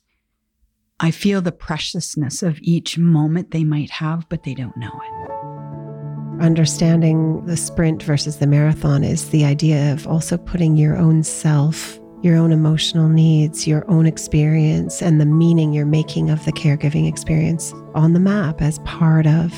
I 1.02 1.10
feel 1.10 1.40
the 1.40 1.50
preciousness 1.50 2.42
of 2.42 2.58
each 2.60 2.98
moment 2.98 3.52
they 3.52 3.64
might 3.64 3.88
have, 3.88 4.28
but 4.28 4.42
they 4.42 4.52
don't 4.52 4.76
know 4.76 4.92
it. 5.02 6.44
Understanding 6.44 7.44
the 7.46 7.56
sprint 7.56 8.02
versus 8.02 8.36
the 8.36 8.46
marathon 8.46 9.02
is 9.02 9.30
the 9.30 9.46
idea 9.46 9.94
of 9.94 10.06
also 10.06 10.36
putting 10.36 10.76
your 10.76 10.98
own 10.98 11.22
self, 11.22 11.98
your 12.22 12.36
own 12.36 12.52
emotional 12.52 13.08
needs, 13.08 13.66
your 13.66 13.88
own 13.90 14.06
experience, 14.06 15.02
and 15.02 15.20
the 15.20 15.26
meaning 15.26 15.72
you're 15.72 15.86
making 15.86 16.30
of 16.30 16.44
the 16.44 16.52
caregiving 16.52 17.08
experience 17.08 17.72
on 17.94 18.12
the 18.12 18.20
map 18.20 18.60
as 18.60 18.78
part 18.80 19.26
of, 19.26 19.52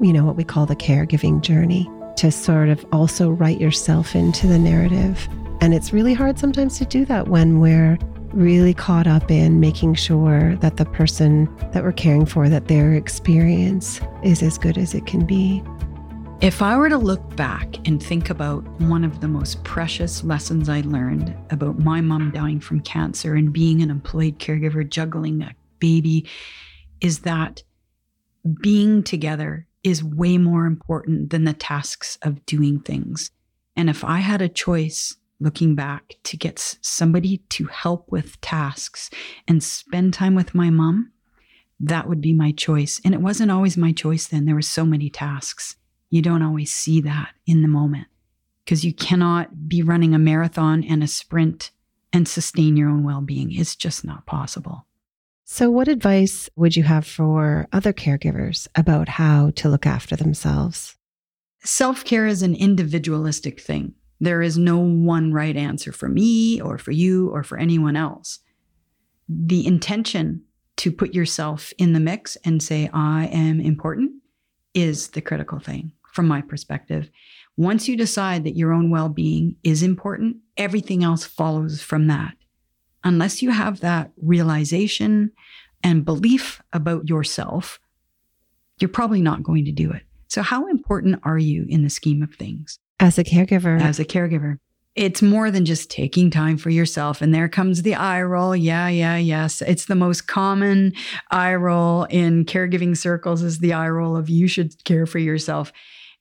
you 0.00 0.12
know, 0.12 0.24
what 0.24 0.36
we 0.36 0.44
call 0.44 0.66
the 0.66 0.76
caregiving 0.76 1.40
journey 1.40 1.90
to 2.16 2.30
sort 2.30 2.68
of 2.68 2.84
also 2.92 3.30
write 3.30 3.60
yourself 3.60 4.14
into 4.14 4.46
the 4.46 4.58
narrative. 4.58 5.28
And 5.60 5.74
it's 5.74 5.92
really 5.92 6.14
hard 6.14 6.38
sometimes 6.38 6.78
to 6.78 6.84
do 6.84 7.04
that 7.06 7.28
when 7.28 7.60
we're 7.60 7.98
really 8.32 8.74
caught 8.74 9.06
up 9.06 9.30
in 9.30 9.60
making 9.60 9.94
sure 9.94 10.56
that 10.56 10.76
the 10.76 10.84
person 10.84 11.48
that 11.72 11.82
we're 11.82 11.92
caring 11.92 12.26
for 12.26 12.48
that 12.48 12.68
their 12.68 12.94
experience 12.94 14.00
is 14.22 14.42
as 14.42 14.58
good 14.58 14.76
as 14.76 14.94
it 14.94 15.06
can 15.06 15.24
be. 15.24 15.62
If 16.44 16.60
I 16.60 16.76
were 16.76 16.90
to 16.90 16.98
look 16.98 17.36
back 17.36 17.88
and 17.88 18.02
think 18.02 18.28
about 18.28 18.68
one 18.78 19.02
of 19.02 19.22
the 19.22 19.28
most 19.28 19.64
precious 19.64 20.22
lessons 20.22 20.68
I 20.68 20.82
learned 20.82 21.34
about 21.48 21.78
my 21.78 22.02
mom 22.02 22.32
dying 22.32 22.60
from 22.60 22.80
cancer 22.80 23.34
and 23.34 23.50
being 23.50 23.80
an 23.80 23.90
employed 23.90 24.38
caregiver 24.38 24.86
juggling 24.86 25.40
a 25.40 25.54
baby 25.78 26.28
is 27.00 27.20
that 27.20 27.62
being 28.60 29.02
together 29.02 29.66
is 29.84 30.04
way 30.04 30.36
more 30.36 30.66
important 30.66 31.30
than 31.30 31.44
the 31.44 31.54
tasks 31.54 32.18
of 32.20 32.44
doing 32.44 32.78
things. 32.78 33.30
And 33.74 33.88
if 33.88 34.04
I 34.04 34.18
had 34.18 34.42
a 34.42 34.48
choice 34.50 35.16
looking 35.40 35.74
back 35.74 36.16
to 36.24 36.36
get 36.36 36.76
somebody 36.82 37.38
to 37.48 37.64
help 37.68 38.12
with 38.12 38.38
tasks 38.42 39.08
and 39.48 39.62
spend 39.62 40.12
time 40.12 40.34
with 40.34 40.54
my 40.54 40.68
mom, 40.68 41.10
that 41.80 42.06
would 42.06 42.20
be 42.20 42.34
my 42.34 42.52
choice. 42.52 43.00
And 43.02 43.14
it 43.14 43.22
wasn't 43.22 43.50
always 43.50 43.78
my 43.78 43.92
choice 43.92 44.26
then. 44.26 44.44
There 44.44 44.54
were 44.54 44.60
so 44.60 44.84
many 44.84 45.08
tasks. 45.08 45.76
You 46.14 46.22
don't 46.22 46.42
always 46.42 46.72
see 46.72 47.00
that 47.00 47.30
in 47.44 47.62
the 47.62 47.66
moment 47.66 48.06
because 48.64 48.84
you 48.84 48.94
cannot 48.94 49.68
be 49.68 49.82
running 49.82 50.14
a 50.14 50.18
marathon 50.20 50.84
and 50.84 51.02
a 51.02 51.08
sprint 51.08 51.72
and 52.12 52.28
sustain 52.28 52.76
your 52.76 52.88
own 52.88 53.02
well 53.02 53.20
being. 53.20 53.50
It's 53.50 53.74
just 53.74 54.04
not 54.04 54.24
possible. 54.24 54.86
So, 55.42 55.72
what 55.72 55.88
advice 55.88 56.48
would 56.54 56.76
you 56.76 56.84
have 56.84 57.04
for 57.04 57.66
other 57.72 57.92
caregivers 57.92 58.68
about 58.76 59.08
how 59.08 59.50
to 59.56 59.68
look 59.68 59.86
after 59.86 60.14
themselves? 60.14 60.94
Self 61.64 62.04
care 62.04 62.28
is 62.28 62.42
an 62.42 62.54
individualistic 62.54 63.60
thing. 63.60 63.94
There 64.20 64.40
is 64.40 64.56
no 64.56 64.78
one 64.78 65.32
right 65.32 65.56
answer 65.56 65.90
for 65.90 66.08
me 66.08 66.60
or 66.60 66.78
for 66.78 66.92
you 66.92 67.28
or 67.30 67.42
for 67.42 67.58
anyone 67.58 67.96
else. 67.96 68.38
The 69.28 69.66
intention 69.66 70.44
to 70.76 70.92
put 70.92 71.12
yourself 71.12 71.72
in 71.76 71.92
the 71.92 71.98
mix 71.98 72.36
and 72.44 72.62
say, 72.62 72.88
I 72.92 73.26
am 73.32 73.60
important 73.60 74.12
is 74.74 75.08
the 75.08 75.20
critical 75.20 75.58
thing 75.58 75.90
from 76.14 76.28
my 76.28 76.40
perspective. 76.40 77.10
Once 77.56 77.88
you 77.88 77.96
decide 77.96 78.44
that 78.44 78.56
your 78.56 78.72
own 78.72 78.88
well 78.88 79.08
being 79.08 79.56
is 79.62 79.82
important, 79.82 80.36
everything 80.56 81.02
else 81.02 81.24
follows 81.24 81.82
from 81.82 82.06
that. 82.06 82.34
Unless 83.02 83.42
you 83.42 83.50
have 83.50 83.80
that 83.80 84.12
realization 84.16 85.32
and 85.82 86.04
belief 86.04 86.62
about 86.72 87.08
yourself, 87.08 87.80
you're 88.78 88.88
probably 88.88 89.20
not 89.20 89.42
going 89.42 89.64
to 89.66 89.72
do 89.72 89.90
it. 89.90 90.02
So, 90.28 90.42
how 90.42 90.68
important 90.68 91.20
are 91.24 91.38
you 91.38 91.66
in 91.68 91.82
the 91.82 91.90
scheme 91.90 92.22
of 92.22 92.34
things? 92.34 92.78
As 93.00 93.18
a 93.18 93.24
caregiver. 93.24 93.80
As 93.80 93.98
a 93.98 94.04
caregiver. 94.04 94.58
It's 94.96 95.22
more 95.22 95.50
than 95.50 95.64
just 95.64 95.90
taking 95.90 96.30
time 96.30 96.56
for 96.56 96.70
yourself. 96.70 97.20
And 97.20 97.34
there 97.34 97.48
comes 97.48 97.82
the 97.82 97.96
eye 97.96 98.22
roll. 98.22 98.54
Yeah, 98.54 98.88
yeah, 98.88 99.16
yes. 99.16 99.60
It's 99.60 99.86
the 99.86 99.96
most 99.96 100.28
common 100.28 100.92
eye 101.32 101.54
roll 101.54 102.04
in 102.04 102.44
caregiving 102.44 102.96
circles 102.96 103.42
is 103.42 103.58
the 103.58 103.72
eye 103.72 103.88
roll 103.88 104.16
of 104.16 104.28
you 104.28 104.46
should 104.46 104.84
care 104.84 105.06
for 105.06 105.18
yourself. 105.18 105.72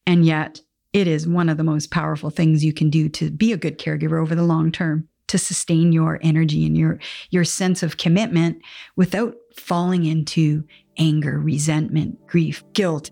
And 0.07 0.25
yet 0.25 0.61
it 0.91 1.07
is 1.07 1.27
one 1.27 1.49
of 1.49 1.57
the 1.57 1.63
most 1.63 1.91
powerful 1.91 2.31
things 2.31 2.63
you 2.63 2.73
can 2.73 2.89
do 2.89 3.09
to 3.09 3.29
be 3.29 3.53
a 3.53 3.57
good 3.57 3.77
caregiver 3.77 4.21
over 4.21 4.33
the 4.33 4.43
long 4.43 4.71
term 4.71 5.07
to 5.27 5.37
sustain 5.37 5.91
your 5.91 6.19
energy 6.21 6.65
and 6.65 6.77
your 6.77 6.99
your 7.29 7.43
sense 7.43 7.81
of 7.81 7.97
commitment 7.97 8.61
without 8.95 9.35
falling 9.55 10.05
into 10.05 10.63
anger, 10.97 11.39
resentment, 11.39 12.25
grief, 12.27 12.63
guilt. 12.73 13.09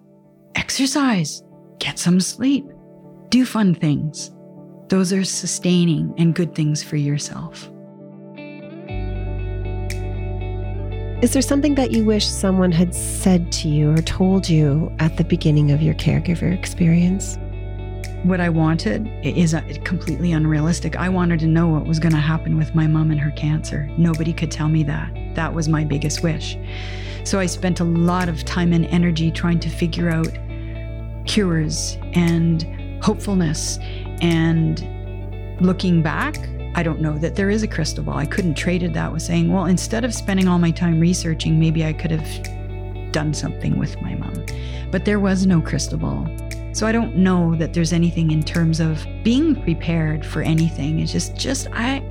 Exercise, 0.55 1.41
get 1.79 1.97
some 1.97 2.19
sleep, 2.19 2.65
do 3.29 3.45
fun 3.45 3.73
things. 3.73 4.31
Those 4.91 5.13
are 5.13 5.23
sustaining 5.23 6.13
and 6.17 6.35
good 6.35 6.53
things 6.53 6.83
for 6.83 6.97
yourself. 6.97 7.69
Is 11.23 11.31
there 11.31 11.41
something 11.41 11.75
that 11.75 11.91
you 11.91 12.03
wish 12.03 12.27
someone 12.27 12.73
had 12.73 12.93
said 12.93 13.53
to 13.53 13.69
you 13.69 13.91
or 13.91 14.01
told 14.01 14.49
you 14.49 14.91
at 14.99 15.15
the 15.15 15.23
beginning 15.23 15.71
of 15.71 15.81
your 15.81 15.93
caregiver 15.93 16.53
experience? 16.53 17.37
What 18.23 18.41
I 18.41 18.49
wanted 18.49 19.07
is 19.23 19.53
uh, 19.53 19.61
completely 19.85 20.33
unrealistic. 20.33 20.97
I 20.97 21.07
wanted 21.07 21.39
to 21.39 21.47
know 21.47 21.69
what 21.69 21.85
was 21.85 21.97
going 21.97 22.11
to 22.11 22.19
happen 22.19 22.57
with 22.57 22.75
my 22.75 22.85
mom 22.85 23.11
and 23.11 23.19
her 23.21 23.31
cancer. 23.31 23.89
Nobody 23.97 24.33
could 24.33 24.51
tell 24.51 24.67
me 24.67 24.83
that. 24.83 25.09
That 25.35 25.53
was 25.53 25.69
my 25.69 25.85
biggest 25.85 26.21
wish. 26.21 26.57
So 27.23 27.39
I 27.39 27.45
spent 27.45 27.79
a 27.79 27.85
lot 27.85 28.27
of 28.27 28.43
time 28.43 28.73
and 28.73 28.85
energy 28.87 29.31
trying 29.31 29.61
to 29.61 29.69
figure 29.69 30.09
out 30.09 30.37
cures 31.25 31.97
and 32.11 33.01
hopefulness. 33.01 33.79
And 34.21 35.59
looking 35.59 36.01
back, 36.01 36.37
I 36.75 36.83
don't 36.83 37.01
know 37.01 37.17
that 37.17 37.35
there 37.35 37.49
is 37.49 37.63
a 37.63 37.67
crystal 37.67 38.03
ball. 38.03 38.17
I 38.17 38.25
couldn't 38.25 38.53
trade 38.53 38.83
it 38.83 38.93
that 38.93 39.11
with 39.11 39.21
saying, 39.21 39.51
well, 39.51 39.65
instead 39.65 40.05
of 40.05 40.13
spending 40.13 40.47
all 40.47 40.59
my 40.59 40.71
time 40.71 40.99
researching, 40.99 41.59
maybe 41.59 41.83
I 41.83 41.91
could 41.91 42.11
have 42.11 43.11
done 43.11 43.33
something 43.33 43.77
with 43.77 44.01
my 44.01 44.15
mom. 44.15 44.45
But 44.89 45.05
there 45.05 45.19
was 45.19 45.45
no 45.45 45.61
crystal 45.61 45.97
ball. 45.97 46.27
So 46.73 46.87
I 46.87 46.93
don't 46.93 47.17
know 47.17 47.55
that 47.55 47.73
there's 47.73 47.91
anything 47.91 48.31
in 48.31 48.41
terms 48.41 48.79
of 48.79 49.05
being 49.23 49.61
prepared 49.61 50.25
for 50.25 50.41
anything. 50.41 50.99
It's 50.99 51.11
just 51.11 51.35
just 51.35 51.67
I 51.73 52.01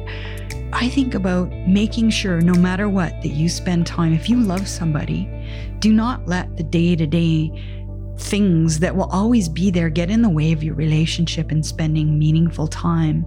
I 0.73 0.89
think 0.91 1.15
about 1.15 1.51
making 1.67 2.11
sure 2.11 2.41
no 2.41 2.55
matter 2.55 2.89
what 2.89 3.23
that 3.23 3.31
you 3.31 3.49
spend 3.49 3.87
time 3.87 4.13
if 4.13 4.29
you 4.29 4.39
love 4.39 4.69
somebody, 4.69 5.29
do 5.79 5.93
not 5.93 6.27
let 6.27 6.57
the 6.57 6.63
day-to-day 6.63 7.80
things 8.21 8.81
that 8.81 8.95
will 8.95 9.09
always 9.11 9.49
be 9.49 9.71
there 9.71 9.89
get 9.89 10.11
in 10.11 10.23
the 10.23 10.29
way 10.29 10.53
of 10.53 10.63
your 10.63 10.75
relationship 10.75 11.51
and 11.51 11.65
spending 11.65 12.19
meaningful 12.19 12.69
time 12.69 13.25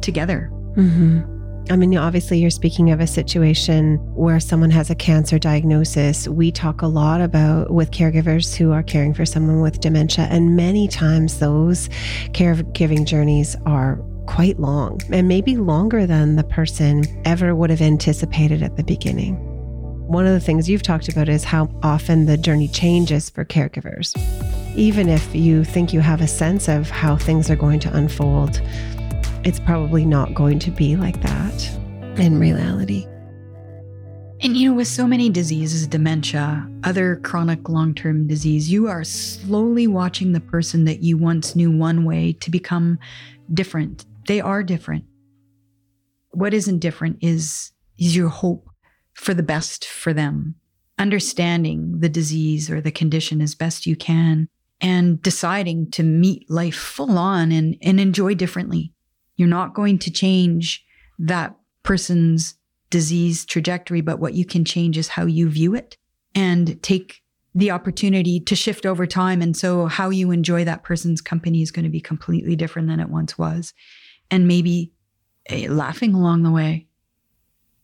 together. 0.00 0.50
Mm-hmm. 0.76 1.32
I 1.70 1.76
mean, 1.76 1.96
obviously, 1.96 2.38
you're 2.38 2.50
speaking 2.50 2.90
of 2.90 3.00
a 3.00 3.06
situation 3.06 3.96
where 4.14 4.40
someone 4.40 4.70
has 4.70 4.90
a 4.90 4.96
cancer 4.96 5.38
diagnosis. 5.38 6.26
We 6.26 6.50
talk 6.50 6.82
a 6.82 6.88
lot 6.88 7.20
about 7.20 7.70
with 7.70 7.92
caregivers 7.92 8.56
who 8.56 8.72
are 8.72 8.82
caring 8.82 9.14
for 9.14 9.24
someone 9.24 9.60
with 9.60 9.80
dementia, 9.80 10.26
and 10.28 10.56
many 10.56 10.88
times 10.88 11.38
those 11.38 11.88
caregiving 12.32 13.06
journeys 13.06 13.54
are 13.64 13.96
quite 14.26 14.58
long 14.58 15.00
and 15.12 15.28
maybe 15.28 15.56
longer 15.56 16.06
than 16.06 16.36
the 16.36 16.44
person 16.44 17.04
ever 17.24 17.54
would 17.54 17.70
have 17.70 17.82
anticipated 17.82 18.62
at 18.62 18.76
the 18.76 18.84
beginning. 18.84 19.51
One 20.12 20.26
of 20.26 20.34
the 20.34 20.40
things 20.40 20.68
you've 20.68 20.82
talked 20.82 21.08
about 21.08 21.30
is 21.30 21.42
how 21.42 21.70
often 21.82 22.26
the 22.26 22.36
journey 22.36 22.68
changes 22.68 23.30
for 23.30 23.46
caregivers. 23.46 24.14
Even 24.76 25.08
if 25.08 25.34
you 25.34 25.64
think 25.64 25.94
you 25.94 26.00
have 26.00 26.20
a 26.20 26.28
sense 26.28 26.68
of 26.68 26.90
how 26.90 27.16
things 27.16 27.48
are 27.48 27.56
going 27.56 27.80
to 27.80 27.96
unfold, 27.96 28.60
it's 29.42 29.58
probably 29.58 30.04
not 30.04 30.34
going 30.34 30.58
to 30.58 30.70
be 30.70 30.96
like 30.96 31.22
that 31.22 31.66
in 32.18 32.38
reality. 32.38 33.06
And 34.42 34.54
you 34.54 34.68
know, 34.68 34.76
with 34.76 34.86
so 34.86 35.06
many 35.06 35.30
diseases, 35.30 35.86
dementia, 35.86 36.68
other 36.84 37.16
chronic 37.16 37.70
long 37.70 37.94
term 37.94 38.26
disease, 38.26 38.70
you 38.70 38.88
are 38.88 39.04
slowly 39.04 39.86
watching 39.86 40.32
the 40.32 40.40
person 40.40 40.84
that 40.84 41.02
you 41.02 41.16
once 41.16 41.56
knew 41.56 41.70
one 41.70 42.04
way 42.04 42.34
to 42.34 42.50
become 42.50 42.98
different. 43.54 44.04
They 44.26 44.42
are 44.42 44.62
different. 44.62 45.06
What 46.32 46.52
isn't 46.52 46.80
different 46.80 47.16
is, 47.22 47.72
is 47.96 48.14
your 48.14 48.28
hope 48.28 48.68
for 49.14 49.34
the 49.34 49.42
best 49.42 49.84
for 49.84 50.12
them, 50.12 50.54
understanding 50.98 52.00
the 52.00 52.08
disease 52.08 52.70
or 52.70 52.80
the 52.80 52.90
condition 52.90 53.40
as 53.40 53.54
best 53.54 53.86
you 53.86 53.96
can, 53.96 54.48
and 54.80 55.22
deciding 55.22 55.90
to 55.92 56.02
meet 56.02 56.50
life 56.50 56.76
full 56.76 57.18
on 57.18 57.52
and, 57.52 57.76
and 57.82 58.00
enjoy 58.00 58.34
differently. 58.34 58.92
You're 59.36 59.48
not 59.48 59.74
going 59.74 59.98
to 60.00 60.10
change 60.10 60.84
that 61.18 61.54
person's 61.82 62.54
disease 62.90 63.44
trajectory, 63.44 64.00
but 64.00 64.18
what 64.18 64.34
you 64.34 64.44
can 64.44 64.64
change 64.64 64.98
is 64.98 65.08
how 65.08 65.26
you 65.26 65.48
view 65.48 65.74
it 65.74 65.96
and 66.34 66.82
take 66.82 67.22
the 67.54 67.70
opportunity 67.70 68.40
to 68.40 68.56
shift 68.56 68.86
over 68.86 69.06
time. 69.06 69.42
And 69.42 69.56
so, 69.56 69.86
how 69.86 70.10
you 70.10 70.30
enjoy 70.30 70.64
that 70.64 70.84
person's 70.84 71.20
company 71.20 71.62
is 71.62 71.70
going 71.70 71.84
to 71.84 71.90
be 71.90 72.00
completely 72.00 72.56
different 72.56 72.88
than 72.88 73.00
it 73.00 73.08
once 73.08 73.36
was. 73.36 73.72
And 74.30 74.48
maybe 74.48 74.92
uh, 75.50 75.68
laughing 75.68 76.14
along 76.14 76.42
the 76.42 76.50
way. 76.50 76.86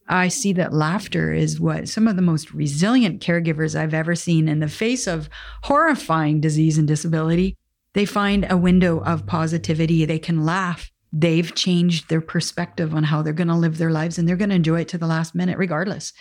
I 0.09 0.29
see 0.29 0.53
that 0.55 0.73
laughter 0.73 1.33
is 1.33 1.61
what 1.61 1.88
some 1.88 2.09
of 2.09 2.16
the 2.16 2.23
most 2.23 2.53
resilient 2.53 3.21
caregivers 3.21 3.79
I've 3.79 3.94
ever 3.94 4.14
seen 4.14 4.49
in 4.49 4.61
the 4.61 4.68
face 4.68 5.07
of 5.07 5.29
horrifying 5.64 6.40
disease 6.40 6.79
and 6.79 6.88
disability. 6.88 7.57
They 7.92 8.07
find 8.07 8.47
a 8.49 8.57
window 8.57 9.01
of 9.01 9.27
positivity. 9.27 10.05
They 10.05 10.18
can 10.18 10.44
laugh 10.44 10.90
they've 11.12 11.55
changed 11.55 12.09
their 12.09 12.21
perspective 12.21 12.94
on 12.94 13.05
how 13.05 13.23
they're 13.23 13.33
going 13.33 13.49
to 13.49 13.55
live 13.55 13.79
their 13.79 13.90
lives 13.90 14.18
and 14.18 14.29
they're 14.29 14.37
going 14.37 14.51
to 14.51 14.57
enjoy 14.57 14.81
it 14.81 14.88
to 14.88 14.99
the 14.99 15.07
last 15.07 15.35
minute 15.35 15.59
regardless. 15.59 16.12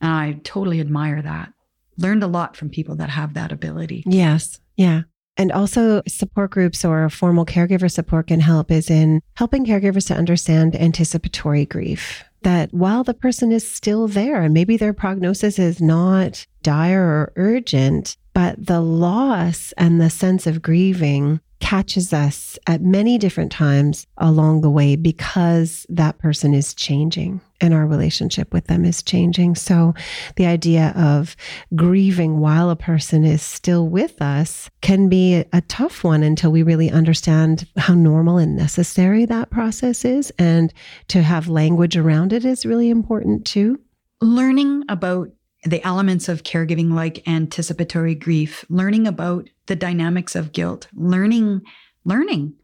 And 0.00 0.12
I 0.12 0.40
totally 0.44 0.80
admire 0.80 1.22
that. 1.22 1.52
Learned 1.96 2.22
a 2.22 2.26
lot 2.26 2.56
from 2.56 2.68
people 2.68 2.96
that 2.96 3.10
have 3.10 3.34
that 3.34 3.52
ability. 3.52 4.04
Yes. 4.06 4.60
Yeah. 4.76 5.02
And 5.38 5.52
also, 5.52 6.02
support 6.08 6.50
groups 6.50 6.82
or 6.82 7.10
formal 7.10 7.44
caregiver 7.44 7.90
support 7.90 8.28
can 8.28 8.40
help 8.40 8.70
is 8.70 8.88
in 8.88 9.20
helping 9.34 9.66
caregivers 9.66 10.06
to 10.06 10.14
understand 10.14 10.74
anticipatory 10.74 11.66
grief. 11.66 12.24
That 12.46 12.72
while 12.72 13.02
the 13.02 13.12
person 13.12 13.50
is 13.50 13.68
still 13.68 14.06
there 14.06 14.40
and 14.40 14.54
maybe 14.54 14.76
their 14.76 14.92
prognosis 14.92 15.58
is 15.58 15.80
not 15.80 16.46
dire 16.62 17.02
or 17.02 17.32
urgent, 17.34 18.16
but 18.34 18.66
the 18.66 18.80
loss 18.80 19.74
and 19.76 20.00
the 20.00 20.10
sense 20.10 20.46
of 20.46 20.62
grieving 20.62 21.40
catches 21.66 22.12
us 22.12 22.56
at 22.68 22.80
many 22.80 23.18
different 23.18 23.50
times 23.50 24.06
along 24.18 24.60
the 24.60 24.70
way 24.70 24.94
because 24.94 25.84
that 25.88 26.16
person 26.18 26.54
is 26.54 26.72
changing 26.72 27.40
and 27.60 27.74
our 27.74 27.88
relationship 27.88 28.52
with 28.54 28.68
them 28.68 28.84
is 28.84 29.02
changing. 29.02 29.56
So, 29.56 29.92
the 30.36 30.46
idea 30.46 30.94
of 30.96 31.34
grieving 31.74 32.38
while 32.38 32.70
a 32.70 32.76
person 32.76 33.24
is 33.24 33.42
still 33.42 33.88
with 33.88 34.22
us 34.22 34.70
can 34.80 35.08
be 35.08 35.42
a 35.52 35.60
tough 35.62 36.04
one 36.04 36.22
until 36.22 36.52
we 36.52 36.62
really 36.62 36.88
understand 36.88 37.66
how 37.76 37.94
normal 37.94 38.38
and 38.38 38.56
necessary 38.56 39.24
that 39.24 39.50
process 39.50 40.04
is. 40.04 40.30
And 40.38 40.72
to 41.08 41.20
have 41.20 41.48
language 41.48 41.96
around 41.96 42.32
it 42.32 42.44
is 42.44 42.64
really 42.64 42.90
important 42.90 43.44
too. 43.44 43.80
Learning 44.20 44.84
about 44.88 45.30
the 45.66 45.84
elements 45.84 46.28
of 46.28 46.44
caregiving, 46.44 46.92
like 46.92 47.26
anticipatory 47.26 48.14
grief, 48.14 48.64
learning 48.68 49.06
about 49.06 49.48
the 49.66 49.76
dynamics 49.76 50.36
of 50.36 50.52
guilt, 50.52 50.86
learning, 50.94 51.62
learning, 52.04 52.54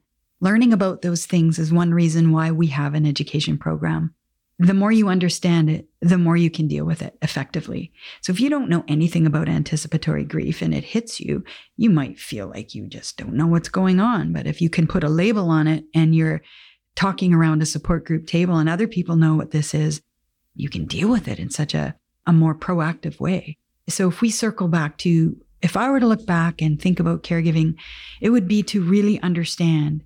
learning 0.40 0.72
about 0.72 1.02
those 1.02 1.26
things 1.26 1.58
is 1.58 1.72
one 1.72 1.92
reason 1.92 2.30
why 2.30 2.50
we 2.52 2.68
have 2.68 2.94
an 2.94 3.04
education 3.04 3.58
program. 3.58 4.14
The 4.58 4.74
more 4.74 4.92
you 4.92 5.08
understand 5.08 5.68
it, 5.68 5.88
the 6.00 6.18
more 6.18 6.36
you 6.36 6.48
can 6.48 6.68
deal 6.68 6.84
with 6.84 7.02
it 7.02 7.18
effectively. 7.22 7.92
So 8.20 8.32
if 8.32 8.38
you 8.38 8.48
don't 8.48 8.68
know 8.68 8.84
anything 8.86 9.26
about 9.26 9.48
anticipatory 9.48 10.24
grief 10.24 10.62
and 10.62 10.72
it 10.72 10.84
hits 10.84 11.18
you, 11.18 11.42
you 11.76 11.90
might 11.90 12.20
feel 12.20 12.46
like 12.46 12.72
you 12.72 12.86
just 12.86 13.16
don't 13.16 13.34
know 13.34 13.48
what's 13.48 13.68
going 13.68 13.98
on. 13.98 14.32
But 14.32 14.46
if 14.46 14.60
you 14.60 14.70
can 14.70 14.86
put 14.86 15.02
a 15.02 15.08
label 15.08 15.50
on 15.50 15.66
it 15.66 15.84
and 15.92 16.14
you're 16.14 16.42
talking 16.94 17.34
around 17.34 17.62
a 17.62 17.66
support 17.66 18.04
group 18.04 18.28
table 18.28 18.58
and 18.58 18.68
other 18.68 18.86
people 18.86 19.16
know 19.16 19.34
what 19.34 19.50
this 19.50 19.74
is, 19.74 20.02
you 20.54 20.68
can 20.68 20.84
deal 20.84 21.08
with 21.08 21.26
it 21.26 21.40
in 21.40 21.50
such 21.50 21.74
a 21.74 21.96
a 22.26 22.32
more 22.32 22.54
proactive 22.54 23.20
way. 23.20 23.58
So 23.88 24.08
if 24.08 24.20
we 24.20 24.30
circle 24.30 24.68
back 24.68 24.98
to, 24.98 25.36
if 25.60 25.76
I 25.76 25.90
were 25.90 26.00
to 26.00 26.06
look 26.06 26.26
back 26.26 26.62
and 26.62 26.80
think 26.80 27.00
about 27.00 27.22
caregiving, 27.22 27.74
it 28.20 28.30
would 28.30 28.48
be 28.48 28.62
to 28.64 28.82
really 28.82 29.20
understand 29.20 30.04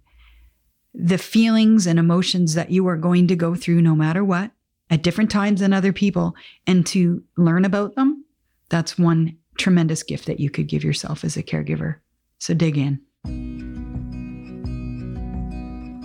the 0.94 1.18
feelings 1.18 1.86
and 1.86 1.98
emotions 1.98 2.54
that 2.54 2.70
you 2.70 2.86
are 2.88 2.96
going 2.96 3.28
to 3.28 3.36
go 3.36 3.54
through 3.54 3.82
no 3.82 3.94
matter 3.94 4.24
what 4.24 4.50
at 4.88 5.02
different 5.02 5.30
times 5.30 5.60
than 5.60 5.72
other 5.72 5.92
people 5.92 6.34
and 6.66 6.86
to 6.86 7.22
learn 7.36 7.64
about 7.64 7.94
them. 7.94 8.24
That's 8.70 8.98
one 8.98 9.36
tremendous 9.58 10.02
gift 10.02 10.26
that 10.26 10.40
you 10.40 10.50
could 10.50 10.68
give 10.68 10.84
yourself 10.84 11.24
as 11.24 11.36
a 11.36 11.42
caregiver. 11.42 11.96
So 12.38 12.54
dig 12.54 12.78
in. 12.78 13.00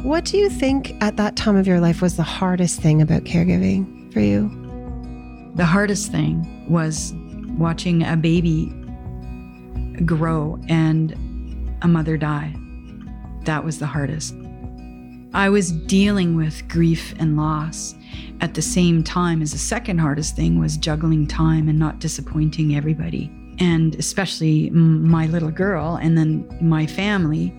What 0.04 0.26
do 0.26 0.38
you 0.38 0.50
think 0.50 0.96
at 1.02 1.18
that 1.18 1.36
time 1.36 1.56
of 1.56 1.68
your 1.68 1.80
life 1.80 2.02
was 2.02 2.18
the 2.18 2.24
hardest 2.24 2.82
thing 2.82 3.02
about 3.02 3.24
caregiving 3.24 4.12
for 4.12 4.20
you? 4.20 4.61
The 5.56 5.66
hardest 5.66 6.12
thing 6.12 6.66
was 6.70 7.14
watching 7.58 8.04
a 8.04 8.16
baby 8.16 8.74
grow 10.06 10.60
and 10.68 11.12
a 11.82 11.88
mother 11.88 12.18
die. 12.18 12.56
That 13.44 13.64
was 13.64 13.80
the 13.80 13.88
hardest. 13.88 14.36
I 15.34 15.50
was 15.50 15.72
dealing 15.72 16.36
with 16.36 16.68
grief 16.68 17.14
and 17.20 17.38
loss 17.38 17.96
at 18.42 18.54
the 18.54 18.62
same 18.62 19.04
time 19.04 19.42
as 19.42 19.52
the 19.52 19.58
second 19.58 20.00
hardest 20.00 20.36
thing 20.36 20.60
was 20.60 20.78
juggling 20.78 21.28
time 21.28 21.70
and 21.70 21.80
not 21.80 22.00
disappointing 22.00 22.76
everybody. 22.76 23.32
And 23.60 23.96
especially 23.96 24.70
my 24.72 25.28
little 25.28 25.52
girl 25.52 25.98
and 26.02 26.18
then 26.18 26.48
my 26.62 26.86
family, 26.86 27.54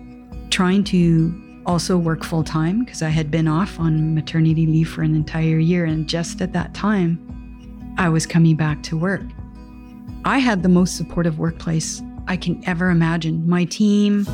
trying 0.49 0.83
to 0.85 1.33
also 1.65 1.97
work 1.97 2.23
full 2.23 2.43
time 2.43 2.83
because 2.83 3.01
I 3.01 3.09
had 3.09 3.31
been 3.31 3.47
off 3.47 3.79
on 3.79 4.13
maternity 4.13 4.67
leave 4.67 4.89
for 4.89 5.01
an 5.01 5.15
entire 5.15 5.57
year. 5.57 5.85
And 5.85 6.07
just 6.07 6.41
at 6.41 6.53
that 6.53 6.73
time, 6.73 7.42
I 7.97 8.09
was 8.09 8.25
coming 8.25 8.55
back 8.55 8.81
to 8.83 8.97
work. 8.97 9.21
I 10.25 10.39
had 10.39 10.63
the 10.63 10.69
most 10.69 10.97
supportive 10.97 11.37
workplace 11.37 12.01
I 12.27 12.37
can 12.37 12.63
ever 12.67 12.89
imagine. 12.89 13.47
My 13.47 13.65
team, 13.65 14.25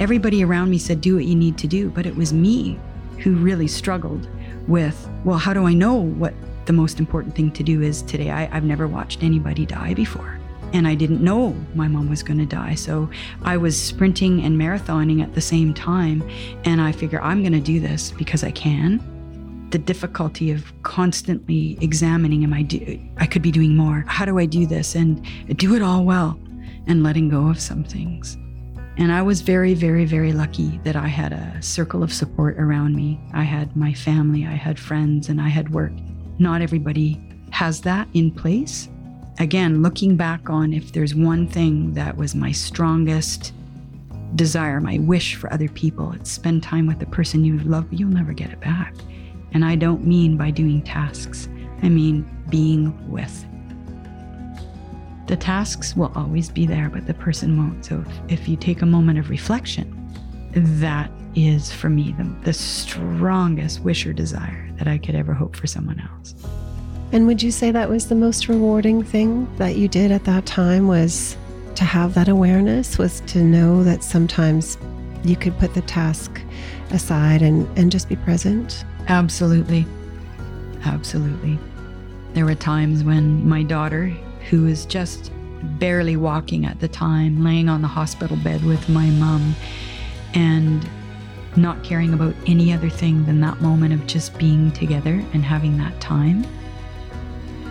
everybody 0.00 0.42
around 0.42 0.70
me 0.70 0.78
said, 0.78 1.00
do 1.00 1.16
what 1.16 1.26
you 1.26 1.34
need 1.34 1.58
to 1.58 1.66
do. 1.66 1.90
But 1.90 2.06
it 2.06 2.16
was 2.16 2.32
me 2.32 2.78
who 3.18 3.34
really 3.34 3.68
struggled 3.68 4.28
with, 4.66 5.08
well, 5.24 5.38
how 5.38 5.52
do 5.52 5.66
I 5.66 5.74
know 5.74 5.94
what 5.94 6.32
the 6.64 6.72
most 6.72 7.00
important 7.00 7.34
thing 7.34 7.50
to 7.52 7.62
do 7.62 7.82
is 7.82 8.02
today 8.02 8.30
I, 8.30 8.48
I've 8.56 8.64
never 8.64 8.86
watched 8.86 9.22
anybody 9.22 9.66
die 9.66 9.94
before. 9.94 10.38
And 10.72 10.88
I 10.88 10.94
didn't 10.94 11.22
know 11.22 11.50
my 11.74 11.88
mom 11.88 12.08
was 12.08 12.22
going 12.22 12.38
to 12.38 12.46
die. 12.46 12.76
So 12.76 13.10
I 13.42 13.58
was 13.58 13.80
sprinting 13.80 14.42
and 14.42 14.58
marathoning 14.58 15.22
at 15.22 15.34
the 15.34 15.40
same 15.40 15.74
time. 15.74 16.26
And 16.64 16.80
I 16.80 16.92
figure 16.92 17.20
I'm 17.20 17.42
going 17.42 17.52
to 17.52 17.60
do 17.60 17.78
this 17.78 18.10
because 18.12 18.42
I 18.42 18.52
can. 18.52 19.11
The 19.72 19.78
difficulty 19.78 20.50
of 20.50 20.70
constantly 20.82 21.78
examining, 21.80 22.44
am 22.44 22.52
I 22.52 22.62
do 22.62 23.00
I 23.16 23.26
could 23.26 23.42
be 23.42 23.50
doing 23.50 23.74
more. 23.74 24.04
How 24.06 24.24
do 24.24 24.38
I 24.38 24.46
do 24.46 24.66
this? 24.66 24.94
And 24.94 25.26
do 25.56 25.74
it 25.74 25.82
all 25.82 26.04
well 26.04 26.38
and 26.86 27.02
letting 27.02 27.28
go 27.28 27.48
of 27.48 27.58
some 27.58 27.82
things. 27.82 28.36
And 28.98 29.10
I 29.10 29.22
was 29.22 29.40
very, 29.40 29.72
very, 29.72 30.04
very 30.04 30.32
lucky 30.32 30.78
that 30.84 30.96
I 30.96 31.06
had 31.06 31.32
a 31.32 31.62
circle 31.62 32.02
of 32.02 32.12
support 32.12 32.58
around 32.58 32.94
me. 32.94 33.18
I 33.32 33.44
had 33.44 33.74
my 33.74 33.94
family, 33.94 34.44
I 34.44 34.52
had 34.52 34.78
friends, 34.78 35.30
and 35.30 35.40
I 35.40 35.48
had 35.48 35.70
work. 35.70 35.92
Not 36.38 36.60
everybody 36.60 37.18
has 37.50 37.80
that 37.80 38.08
in 38.12 38.30
place. 38.30 38.90
Again, 39.38 39.82
looking 39.82 40.16
back 40.16 40.50
on 40.50 40.74
if 40.74 40.92
there's 40.92 41.14
one 41.14 41.48
thing 41.48 41.94
that 41.94 42.16
was 42.16 42.34
my 42.34 42.52
strongest 42.52 43.54
desire, 44.36 44.80
my 44.80 44.98
wish 44.98 45.36
for 45.36 45.50
other 45.50 45.68
people, 45.68 46.12
it's 46.12 46.30
spend 46.30 46.62
time 46.62 46.86
with 46.86 46.98
the 46.98 47.06
person 47.06 47.44
you 47.44 47.58
love, 47.60 47.88
but 47.88 47.98
you'll 47.98 48.10
never 48.10 48.34
get 48.34 48.50
it 48.50 48.60
back. 48.60 48.94
And 49.54 49.64
I 49.64 49.76
don't 49.76 50.06
mean 50.06 50.36
by 50.36 50.50
doing 50.50 50.82
tasks, 50.82 51.48
I 51.82 51.88
mean 51.88 52.28
being 52.48 53.10
with. 53.10 53.46
The 55.26 55.36
tasks 55.36 55.96
will 55.96 56.12
always 56.14 56.50
be 56.50 56.66
there, 56.66 56.90
but 56.90 57.06
the 57.06 57.14
person 57.14 57.56
won't. 57.56 57.84
So 57.84 58.04
if, 58.28 58.48
you 58.48 58.56
take 58.56 58.82
a 58.82 58.86
moment 58.86 59.18
of 59.18 59.30
reflection, 59.30 59.98
that 60.52 61.10
is 61.34 61.72
for 61.72 61.88
me 61.88 62.14
the, 62.18 62.24
the 62.44 62.52
strongest 62.52 63.80
wish 63.80 64.04
or 64.06 64.12
desire 64.12 64.70
that 64.76 64.88
I 64.88 64.98
could 64.98 65.14
ever 65.14 65.32
hope 65.32 65.56
for 65.56 65.66
someone 65.66 66.00
else. 66.00 66.34
And 67.12 67.26
would 67.26 67.42
you 67.42 67.50
say 67.50 67.70
that 67.70 67.88
was 67.88 68.08
the 68.08 68.14
most 68.14 68.48
rewarding 68.48 69.02
thing 69.02 69.54
that 69.56 69.76
you 69.76 69.86
did 69.86 70.10
at 70.10 70.24
that 70.24 70.46
time 70.46 70.88
was 70.88 71.36
to 71.74 71.84
have 71.84 72.14
that 72.14 72.28
awareness, 72.28 72.98
was 72.98 73.20
to 73.28 73.42
know 73.42 73.82
that 73.84 74.02
sometimes 74.02 74.76
you 75.24 75.36
could 75.36 75.58
put 75.58 75.74
the 75.74 75.82
task 75.82 76.40
aside 76.90 77.42
and, 77.42 77.66
and 77.78 77.92
just 77.92 78.08
be 78.08 78.16
present? 78.16 78.84
Absolutely. 79.08 79.86
Absolutely. 80.84 81.58
There 82.34 82.44
were 82.44 82.54
times 82.54 83.04
when 83.04 83.46
my 83.48 83.62
daughter, 83.62 84.06
who 84.48 84.62
was 84.62 84.86
just 84.86 85.30
barely 85.78 86.16
walking 86.16 86.64
at 86.64 86.80
the 86.80 86.88
time, 86.88 87.44
laying 87.44 87.68
on 87.68 87.82
the 87.82 87.88
hospital 87.88 88.36
bed 88.38 88.64
with 88.64 88.88
my 88.88 89.10
mom, 89.10 89.54
and 90.34 90.88
not 91.56 91.84
caring 91.84 92.14
about 92.14 92.34
any 92.46 92.72
other 92.72 92.88
thing 92.88 93.26
than 93.26 93.40
that 93.40 93.60
moment 93.60 93.92
of 93.92 94.06
just 94.06 94.38
being 94.38 94.70
together 94.72 95.22
and 95.34 95.44
having 95.44 95.76
that 95.78 96.00
time. 96.00 96.46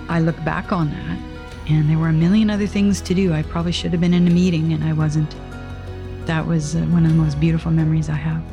I 0.08 0.20
look 0.20 0.41
back 0.46 0.72
on 0.72 0.91
that, 0.91 1.20
and 1.70 1.89
there 1.89 1.98
were 1.98 2.10
a 2.10 2.13
million 2.13 2.50
other 2.50 2.67
things 2.67 3.02
to 3.02 3.13
do. 3.15 3.34
I 3.34 3.44
probably 3.44 3.72
should 3.72 3.91
have 3.91 4.02
been 4.02 4.13
in 4.13 4.28
a 4.28 4.32
meeting, 4.32 4.74
and 4.74 4.84
I 4.84 4.94
wasn't. 4.94 5.36
That 6.26 6.46
was 6.46 6.76
uh, 6.76 6.80
one 6.80 7.04
of 7.06 7.12
the 7.12 7.17
most 7.17 7.39
beautiful 7.39 7.72
memories 7.72 8.10
I 8.10 8.15
have. 8.15 8.44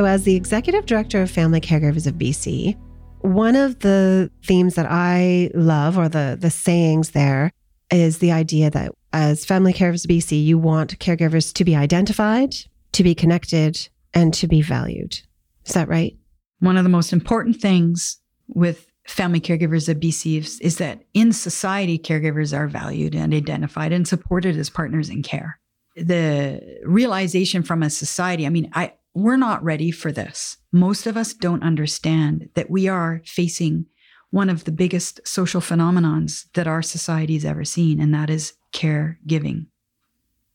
So, 0.00 0.06
as 0.06 0.24
the 0.24 0.34
executive 0.34 0.86
director 0.86 1.20
of 1.20 1.30
Family 1.30 1.60
Caregivers 1.60 2.06
of 2.06 2.14
BC, 2.14 2.74
one 3.18 3.54
of 3.54 3.80
the 3.80 4.30
themes 4.42 4.74
that 4.76 4.86
I 4.88 5.50
love, 5.52 5.98
or 5.98 6.08
the 6.08 6.38
the 6.40 6.48
sayings 6.48 7.10
there, 7.10 7.52
is 7.90 8.16
the 8.16 8.32
idea 8.32 8.70
that 8.70 8.92
as 9.12 9.44
Family 9.44 9.74
Caregivers 9.74 10.06
of 10.06 10.10
BC, 10.10 10.42
you 10.42 10.56
want 10.56 10.98
caregivers 11.00 11.52
to 11.52 11.66
be 11.66 11.76
identified, 11.76 12.54
to 12.92 13.02
be 13.02 13.14
connected, 13.14 13.90
and 14.14 14.32
to 14.32 14.48
be 14.48 14.62
valued. 14.62 15.20
Is 15.66 15.74
that 15.74 15.88
right? 15.88 16.16
One 16.60 16.78
of 16.78 16.84
the 16.84 16.88
most 16.88 17.12
important 17.12 17.60
things 17.60 18.18
with 18.48 18.90
family 19.06 19.38
caregivers 19.38 19.86
of 19.86 19.98
BC 19.98 20.38
is, 20.38 20.58
is 20.60 20.78
that 20.78 21.02
in 21.12 21.30
society, 21.34 21.98
caregivers 21.98 22.56
are 22.56 22.68
valued 22.68 23.14
and 23.14 23.34
identified 23.34 23.92
and 23.92 24.08
supported 24.08 24.56
as 24.56 24.70
partners 24.70 25.10
in 25.10 25.22
care. 25.22 25.60
The 25.94 26.78
realization 26.86 27.62
from 27.62 27.82
a 27.82 27.90
society, 27.90 28.46
I 28.46 28.48
mean, 28.48 28.70
I 28.72 28.94
we're 29.14 29.36
not 29.36 29.62
ready 29.62 29.90
for 29.90 30.12
this. 30.12 30.56
Most 30.72 31.06
of 31.06 31.16
us 31.16 31.34
don't 31.34 31.62
understand 31.62 32.48
that 32.54 32.70
we 32.70 32.88
are 32.88 33.22
facing 33.24 33.86
one 34.30 34.48
of 34.48 34.64
the 34.64 34.72
biggest 34.72 35.20
social 35.26 35.60
phenomenons 35.60 36.46
that 36.54 36.68
our 36.68 36.82
society's 36.82 37.44
ever 37.44 37.64
seen, 37.64 38.00
and 38.00 38.14
that 38.14 38.30
is 38.30 38.54
caregiving. 38.72 39.66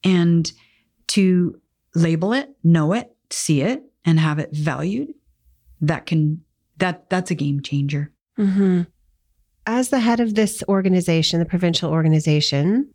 And 0.03 0.51
to 1.07 1.59
label 1.93 2.31
it, 2.33 2.49
know 2.63 2.93
it, 2.93 3.13
see 3.29 3.61
it, 3.61 3.83
and 4.05 4.19
have 4.19 4.39
it 4.39 4.51
valued, 4.53 5.13
that 5.81 6.05
can 6.05 6.41
that 6.77 7.09
that's 7.09 7.31
a 7.31 7.35
game 7.35 7.61
changer. 7.61 8.11
Mm-hmm. 8.37 8.83
As 9.65 9.89
the 9.89 9.99
head 9.99 10.19
of 10.19 10.35
this 10.35 10.63
organization, 10.69 11.39
the 11.39 11.45
provincial 11.45 11.91
organization, 11.91 12.93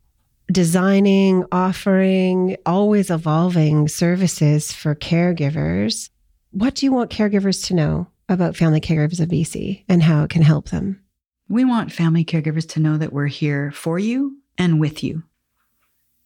designing, 0.51 1.45
offering, 1.53 2.57
always 2.67 3.11
evolving 3.11 3.89
services 3.89 4.73
for 4.73 4.95
caregivers. 4.95 6.11
What 6.51 6.75
do 6.75 6.87
you 6.87 6.93
want 6.93 7.11
caregivers 7.11 7.67
to 7.67 7.75
know 7.75 8.09
about 8.29 8.57
Family 8.57 8.81
Caregivers 8.81 9.21
of 9.21 9.29
BC 9.29 9.85
and 9.89 10.03
how 10.03 10.25
it 10.25 10.31
can 10.31 10.43
help 10.43 10.71
them? 10.71 11.01
We 11.49 11.65
want 11.65 11.93
family 11.93 12.25
caregivers 12.25 12.69
to 12.71 12.81
know 12.81 12.97
that 12.97 13.13
we're 13.13 13.27
here 13.27 13.71
for 13.73 13.99
you 13.99 14.39
and 14.57 14.81
with 14.81 15.03
you. 15.03 15.25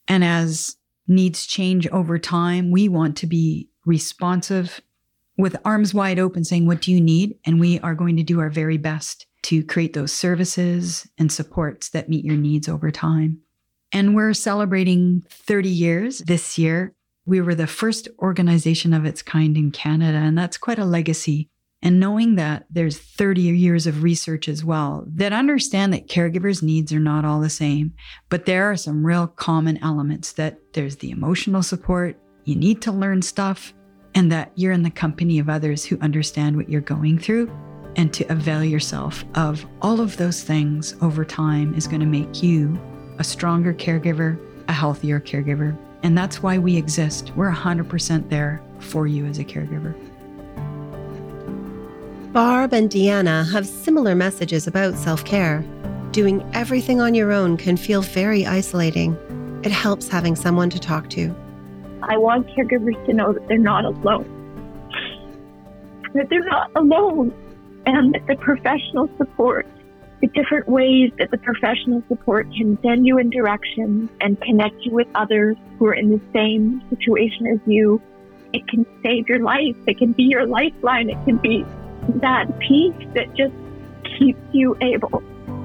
And 0.06 0.22
as 0.22 0.76
needs 1.06 1.46
change 1.46 1.87
over 1.88 2.18
time, 2.18 2.70
we 2.70 2.88
want 2.88 3.16
to 3.18 3.26
be 3.26 3.68
responsive 3.87 4.80
with 5.37 5.56
arms 5.64 5.92
wide 5.92 6.18
open, 6.18 6.44
saying, 6.44 6.66
What 6.66 6.82
do 6.82 6.92
you 6.92 7.00
need? 7.00 7.38
And 7.44 7.58
we 7.58 7.80
are 7.80 7.94
going 7.94 8.16
to 8.16 8.22
do 8.22 8.40
our 8.40 8.50
very 8.50 8.76
best 8.76 9.26
to 9.44 9.64
create 9.64 9.92
those 9.92 10.12
services 10.12 11.08
and 11.18 11.30
supports 11.30 11.90
that 11.90 12.08
meet 12.08 12.24
your 12.24 12.37
needs 12.37 12.68
over 12.68 12.90
time. 12.90 13.40
And 13.94 14.16
we're 14.16 14.35
celebrating 14.35 15.22
30 15.30 15.68
years 15.68 16.18
this 16.18 16.59
year. 16.59 16.92
We 17.26 17.40
were 17.40 17.54
the 17.54 17.68
first 17.68 18.09
organization 18.18 18.92
of 18.92 19.07
its 19.07 19.22
kind 19.22 19.57
in 19.57 19.70
Canada, 19.70 20.18
and 20.18 20.37
that's 20.37 20.59
quite 20.59 20.80
a 20.80 20.85
legacy. 20.85 21.48
And 21.80 22.00
knowing 22.00 22.35
that 22.35 22.64
there's 22.68 22.98
30 22.98 23.42
years 23.42 23.87
of 23.87 24.02
research 24.02 24.48
as 24.48 24.64
well 24.64 25.04
that 25.14 25.33
understand 25.33 25.92
that 25.92 26.09
caregivers' 26.09 26.62
needs 26.62 26.92
are 26.92 26.98
not 26.98 27.24
all 27.24 27.40
the 27.40 27.48
same, 27.48 27.92
but 28.30 28.46
there 28.46 28.68
are 28.68 28.76
some 28.76 29.07
real 29.07 29.28
common 29.28 29.78
elements 29.78 30.33
that 30.33 30.59
there's 30.72 30.96
the 30.96 31.11
emotional 31.11 31.62
support, 31.62 32.18
you 32.44 32.57
need 32.57 32.83
to 32.83 32.90
learn 32.90 33.22
stuff, 33.22 33.74
and 34.16 34.33
that 34.33 34.50
you're 34.57 34.72
in 34.72 34.83
the 34.83 34.90
company 34.90 35.38
of 35.38 35.48
others 35.48 35.85
who 35.85 36.00
understand 36.00 36.57
what 36.57 36.68
you're 36.68 36.80
going 36.80 37.16
through. 37.18 37.48
And 37.96 38.12
to 38.14 38.24
avail 38.33 38.64
yourself 38.64 39.24
of 39.37 39.64
all 39.80 40.00
of 40.00 40.16
those 40.16 40.42
things 40.42 40.96
over 41.00 41.24
time 41.24 41.74
is 41.74 41.87
going 41.87 42.00
to 42.00 42.07
make 42.07 42.42
you 42.42 42.76
a 43.18 43.24
stronger 43.24 43.74
caregiver, 43.74 44.38
a 44.68 44.72
healthier 44.72 45.20
caregiver. 45.20 45.77
And 46.03 46.16
that's 46.16 46.42
why 46.42 46.59
we 46.59 46.77
exist. 46.77 47.33
We're 47.37 47.50
100% 47.50 48.29
there 48.29 48.62
for 48.79 49.07
you 49.07 49.24
as 49.27 49.38
a 49.38 49.44
caregiver. 49.44 49.94
Barb 52.33 52.72
and 52.72 52.90
Deanna 52.90 53.50
have 53.53 53.66
similar 53.66 54.14
messages 54.14 54.66
about 54.66 54.96
self 54.96 55.24
care. 55.24 55.64
Doing 56.11 56.48
everything 56.53 57.00
on 57.00 57.14
your 57.14 57.33
own 57.33 57.57
can 57.57 57.77
feel 57.77 58.03
very 58.03 58.44
isolating. 58.44 59.16
It 59.62 59.70
helps 59.70 60.09
having 60.09 60.37
someone 60.37 60.68
to 60.70 60.79
talk 60.79 61.09
to. 61.11 61.35
I 62.03 62.16
want 62.18 62.48
caregivers 62.48 63.07
to 63.07 63.12
know 63.12 63.33
that 63.33 63.46
they're 63.48 63.57
not 63.57 63.85
alone, 63.85 64.27
that 66.12 66.29
they're 66.29 66.44
not 66.44 66.70
alone, 66.77 67.33
and 67.87 68.14
that 68.14 68.27
the 68.27 68.37
professional 68.37 69.09
support 69.16 69.66
the 70.24 70.30
different 70.40 70.66
ways 70.66 71.12
that 71.18 71.30
the 71.30 71.37
professional 71.37 72.02
support 72.08 72.50
can 72.56 72.78
send 72.80 73.06
you 73.06 73.18
in 73.18 73.28
directions 73.28 74.08
and 74.22 74.40
connect 74.40 74.74
you 74.80 74.90
with 74.90 75.06
others 75.14 75.54
who 75.78 75.84
are 75.87 75.92
in 75.92 76.08
the 76.08 76.20
same 76.32 76.82
situation 76.88 77.46
as 77.46 77.58
you. 77.66 78.00
It 78.54 78.66
can 78.66 78.87
save 79.02 79.28
your 79.28 79.40
life. 79.40 79.76
It 79.87 79.98
can 79.98 80.12
be 80.12 80.22
your 80.22 80.46
lifeline. 80.46 81.10
It 81.10 81.22
can 81.26 81.37
be 81.37 81.66
that 82.22 82.58
piece 82.58 82.94
that 83.14 83.34
just 83.34 83.52
keeps 84.18 84.40
you 84.52 84.74
able 84.80 85.20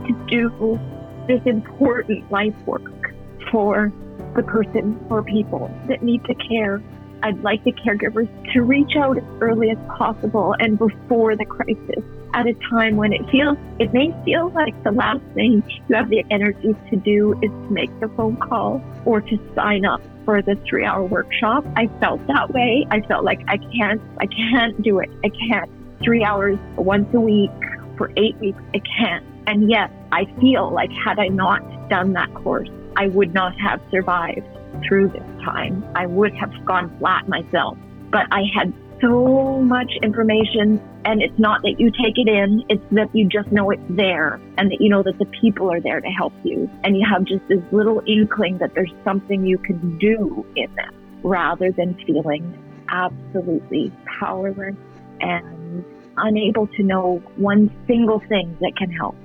to 0.06 0.26
do 0.28 0.78
this 1.26 1.42
important 1.46 2.30
life 2.30 2.56
work 2.66 3.14
for 3.52 3.94
the 4.36 4.44
person 4.44 5.00
or 5.10 5.24
people 5.24 5.72
that 5.88 6.04
need 6.04 6.26
to 6.26 6.36
care. 6.36 6.84
I'd 7.24 7.42
like 7.44 7.64
the 7.64 7.72
caregivers 7.72 8.28
to 8.52 8.64
reach 8.64 8.98
out 8.98 9.18
as 9.18 9.24
early 9.40 9.70
as 9.70 9.78
possible 9.98 10.54
and 10.60 10.78
before 10.78 11.38
the 11.38 11.46
crisis 11.46 12.04
at 12.34 12.48
a 12.48 12.54
time 12.70 12.96
when 12.96 13.14
it 13.14 13.22
feels, 13.30 13.58
it 13.80 13.94
may 13.94 14.14
feel 14.24 14.50
like 14.52 14.84
the 14.84 14.92
last 14.92 15.22
thing 15.34 15.64
you 15.88 15.96
have 15.96 16.10
the 16.10 16.24
energy 16.30 16.76
to 16.90 16.96
do 16.96 17.34
is 17.42 17.50
to 17.50 17.70
make 17.70 17.98
the 18.00 18.08
phone 18.10 18.38
call 18.38 18.82
or 19.06 19.22
to 19.22 19.38
sign 19.56 19.86
up 19.86 20.02
for 20.26 20.42
the 20.42 20.56
three 20.68 20.86
hour 20.86 21.04
workshop. 21.04 21.66
I 21.76 21.88
felt 22.00 22.26
that 22.28 22.52
way. 22.52 22.86
I 22.92 23.02
felt 23.02 23.24
like 23.24 23.42
I 23.48 23.58
can't, 23.58 24.02
I 24.20 24.28
can't 24.28 24.82
do 24.82 25.00
it. 25.00 25.10
I 25.24 25.30
can't. 25.30 25.70
Three 26.04 26.24
hours 26.24 26.58
once 26.76 27.14
a 27.14 27.20
week 27.20 27.52
for 27.98 28.12
eight 28.16 28.38
weeks, 28.38 28.62
I 28.74 28.80
can't. 28.80 29.26
And 29.48 29.70
yet 29.70 29.92
I 30.12 30.26
feel 30.40 30.72
like 30.72 30.92
had 30.92 31.20
I 31.20 31.28
not 31.28 31.90
done 31.90 32.14
that 32.14 32.34
course, 32.34 32.70
I 32.96 33.08
would 33.08 33.34
not 33.34 33.60
have 33.60 33.82
survived 33.90 34.46
through 34.88 35.10
this 35.10 35.24
time. 35.44 35.84
I 35.96 36.06
would 36.06 36.34
have 36.36 36.54
gone 36.66 36.96
flat 37.00 37.28
myself. 37.28 37.78
But 38.12 38.28
I 38.32 38.44
had 38.56 38.74
so 39.02 39.62
much 39.62 39.92
information 40.04 40.82
and 41.06 41.22
it's 41.22 41.38
not 41.40 41.62
that 41.64 41.80
you 41.80 41.92
take 41.92 42.18
it 42.18 42.28
in, 42.28 42.64
it's 42.70 42.84
that 42.92 43.14
you 43.16 43.28
just 43.28 43.52
know 43.52 43.72
it's 43.72 43.82
there 43.90 44.40
and 44.58 44.72
that 44.72 44.82
you 44.82 44.90
know 44.90 45.04
that 45.04 45.18
the 45.18 45.26
people 45.26 45.72
are 45.72 45.80
there 45.80 46.02
to 46.02 46.08
help 46.10 46.34
you. 46.44 46.70
And 46.84 46.96
you 46.96 47.06
have 47.10 47.24
just 47.24 47.48
this 47.48 47.64
little 47.72 48.02
inkling 48.06 48.58
that 48.60 48.74
there's 48.74 48.94
something 49.04 49.46
you 49.46 49.58
can 49.58 49.98
do 49.98 50.46
in 50.56 50.70
it 50.78 50.94
rather 51.24 51.72
than 51.72 51.96
feeling 52.06 52.58
absolutely 52.90 53.92
powerless 54.20 54.76
and 55.22 55.86
unable 56.18 56.68
to 56.68 56.84
know 56.84 57.22
one 57.38 57.74
single 57.88 58.20
thing 58.28 58.58
that 58.62 58.74
can 58.78 58.92
help. 58.92 59.16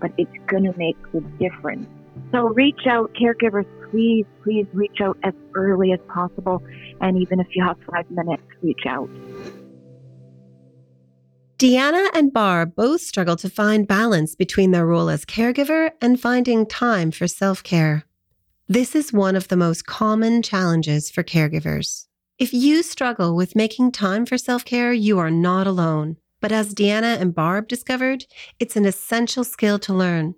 But 0.00 0.12
it's 0.18 0.32
going 0.46 0.64
to 0.64 0.76
make 0.76 0.96
the 1.12 1.20
difference. 1.38 1.86
So 2.32 2.48
reach 2.48 2.86
out, 2.88 3.12
caregivers, 3.14 3.66
please, 3.90 4.24
please 4.42 4.66
reach 4.72 5.00
out 5.02 5.18
as 5.22 5.34
early 5.54 5.92
as 5.92 6.00
possible. 6.08 6.62
And 7.00 7.18
even 7.18 7.40
if 7.40 7.46
you 7.54 7.62
have 7.64 7.76
five 7.90 8.10
minutes, 8.10 8.42
reach 8.62 8.86
out. 8.88 9.10
Deanna 11.58 12.08
and 12.14 12.32
Barb 12.32 12.74
both 12.74 13.02
struggle 13.02 13.36
to 13.36 13.48
find 13.48 13.86
balance 13.86 14.34
between 14.34 14.72
their 14.72 14.86
role 14.86 15.08
as 15.08 15.24
caregiver 15.24 15.92
and 16.00 16.18
finding 16.18 16.66
time 16.66 17.12
for 17.12 17.28
self 17.28 17.62
care. 17.62 18.04
This 18.66 18.96
is 18.96 19.12
one 19.12 19.36
of 19.36 19.48
the 19.48 19.56
most 19.56 19.86
common 19.86 20.42
challenges 20.42 21.10
for 21.10 21.22
caregivers. 21.22 22.06
If 22.38 22.52
you 22.52 22.82
struggle 22.82 23.36
with 23.36 23.54
making 23.54 23.92
time 23.92 24.26
for 24.26 24.38
self 24.38 24.64
care, 24.64 24.92
you 24.92 25.18
are 25.18 25.30
not 25.30 25.66
alone. 25.66 26.16
But 26.40 26.50
as 26.50 26.74
Deanna 26.74 27.20
and 27.20 27.32
Barb 27.32 27.68
discovered, 27.68 28.24
it's 28.58 28.74
an 28.74 28.84
essential 28.84 29.44
skill 29.44 29.78
to 29.80 29.94
learn. 29.94 30.34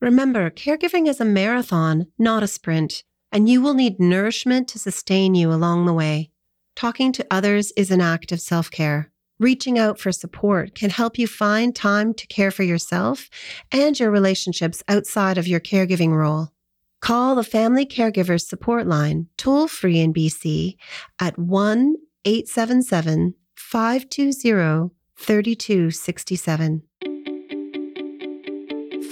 Remember, 0.00 0.48
caregiving 0.50 1.08
is 1.08 1.20
a 1.20 1.24
marathon, 1.24 2.06
not 2.18 2.42
a 2.42 2.46
sprint, 2.46 3.02
and 3.32 3.48
you 3.48 3.60
will 3.60 3.74
need 3.74 3.98
nourishment 3.98 4.68
to 4.68 4.78
sustain 4.78 5.34
you 5.34 5.52
along 5.52 5.86
the 5.86 5.92
way. 5.92 6.30
Talking 6.76 7.10
to 7.12 7.26
others 7.30 7.72
is 7.76 7.90
an 7.90 8.00
act 8.00 8.30
of 8.30 8.40
self 8.40 8.70
care. 8.70 9.10
Reaching 9.40 9.78
out 9.78 9.98
for 9.98 10.12
support 10.12 10.74
can 10.74 10.90
help 10.90 11.18
you 11.18 11.26
find 11.26 11.74
time 11.74 12.14
to 12.14 12.26
care 12.26 12.50
for 12.50 12.62
yourself 12.62 13.28
and 13.70 13.98
your 13.98 14.10
relationships 14.10 14.82
outside 14.88 15.38
of 15.38 15.46
your 15.46 15.60
caregiving 15.60 16.12
role. 16.12 16.52
Call 17.00 17.34
the 17.34 17.44
Family 17.44 17.86
Caregivers 17.86 18.42
Support 18.42 18.86
Line 18.86 19.28
toll 19.36 19.68
free 19.68 20.00
in 20.00 20.12
BC 20.12 20.76
at 21.20 21.38
1 21.38 21.94
877 22.24 23.34
520 23.54 24.90
3267. 25.16 26.87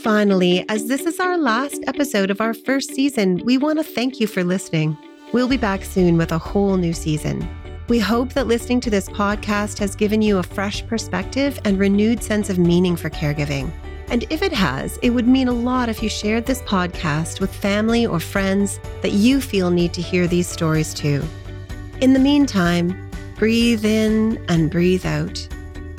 Finally, 0.06 0.64
as 0.68 0.86
this 0.86 1.04
is 1.04 1.18
our 1.18 1.36
last 1.36 1.82
episode 1.88 2.30
of 2.30 2.40
our 2.40 2.54
first 2.54 2.94
season, 2.94 3.42
we 3.44 3.58
want 3.58 3.76
to 3.76 3.82
thank 3.82 4.20
you 4.20 4.28
for 4.28 4.44
listening. 4.44 4.96
We'll 5.32 5.48
be 5.48 5.56
back 5.56 5.82
soon 5.82 6.16
with 6.16 6.30
a 6.30 6.38
whole 6.38 6.76
new 6.76 6.92
season. 6.92 7.44
We 7.88 7.98
hope 7.98 8.32
that 8.34 8.46
listening 8.46 8.78
to 8.82 8.90
this 8.90 9.08
podcast 9.08 9.80
has 9.80 9.96
given 9.96 10.22
you 10.22 10.38
a 10.38 10.44
fresh 10.44 10.86
perspective 10.86 11.58
and 11.64 11.76
renewed 11.76 12.22
sense 12.22 12.48
of 12.50 12.56
meaning 12.56 12.94
for 12.94 13.10
caregiving. 13.10 13.72
And 14.06 14.24
if 14.30 14.42
it 14.42 14.52
has, 14.52 14.96
it 15.02 15.10
would 15.10 15.26
mean 15.26 15.48
a 15.48 15.52
lot 15.52 15.88
if 15.88 16.00
you 16.04 16.08
shared 16.08 16.46
this 16.46 16.62
podcast 16.62 17.40
with 17.40 17.52
family 17.52 18.06
or 18.06 18.20
friends 18.20 18.78
that 19.02 19.10
you 19.10 19.40
feel 19.40 19.72
need 19.72 19.92
to 19.94 20.02
hear 20.02 20.28
these 20.28 20.46
stories 20.46 20.94
too. 20.94 21.20
In 22.00 22.12
the 22.12 22.20
meantime, 22.20 23.10
breathe 23.34 23.84
in 23.84 24.40
and 24.48 24.70
breathe 24.70 25.04
out. 25.04 25.48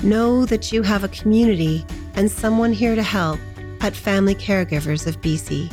Know 0.02 0.46
that 0.46 0.72
you 0.72 0.82
have 0.84 1.04
a 1.04 1.10
community 1.10 1.86
and 2.16 2.32
someone 2.32 2.72
here 2.72 2.96
to 2.96 3.04
help 3.04 3.38
at 3.88 3.96
Family 3.96 4.36
Caregivers 4.36 5.08
of 5.08 5.20
BC. 5.22 5.72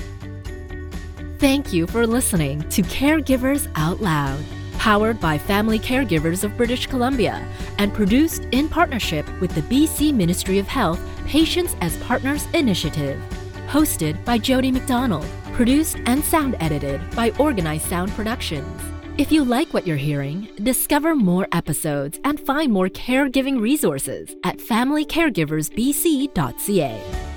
Thank 1.39 1.73
you 1.73 1.89
for 1.89 2.07
listening 2.07 2.67
to 2.71 2.83
Caregivers 2.83 3.69
Out 3.75 4.01
Loud 4.01 4.43
powered 4.79 5.19
by 5.19 5.39
Family 5.39 5.79
Caregivers 5.79 6.45
of 6.45 6.55
British 6.57 6.87
Columbia 6.87 7.45
and 7.79 7.93
produced 7.93 8.47
in 8.53 8.69
partnership 8.69 9.27
with 9.41 9.53
the 9.55 9.63
BC 9.63 10.13
Ministry 10.13 10.59
of 10.59 10.69
Health 10.69 11.01
Patients 11.27 11.75
as 11.81 11.97
Partners 12.03 12.47
Initiative. 12.53 13.19
Hosted 13.67 14.23
by 14.25 14.39
Jody 14.39 14.71
McDonald, 14.71 15.27
produced 15.55 15.97
and 16.07 16.23
sound 16.23 16.55
edited 16.61 17.01
by 17.17 17.31
Organized 17.39 17.89
Sound 17.89 18.13
Productions. 18.13 18.81
If 19.17 19.33
you 19.33 19.43
like 19.43 19.73
what 19.73 19.87
you're 19.87 19.97
hearing, 19.97 20.51
discover 20.63 21.17
more 21.17 21.49
episodes 21.53 22.21
and 22.23 22.39
find 22.39 22.71
more 22.71 22.89
caregiving 22.89 23.61
resources 23.61 24.37
at 24.45 24.59
familycaregiversbc.ca. 24.59 27.34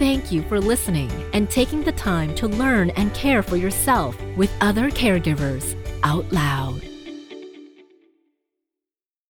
Thank 0.00 0.32
you 0.32 0.40
for 0.44 0.58
listening 0.58 1.10
and 1.34 1.50
taking 1.50 1.82
the 1.82 1.92
time 1.92 2.34
to 2.36 2.48
learn 2.48 2.88
and 2.96 3.12
care 3.12 3.42
for 3.42 3.58
yourself 3.58 4.16
with 4.34 4.50
other 4.62 4.90
caregivers 4.90 5.76
out 6.02 6.32
loud. 6.32 6.89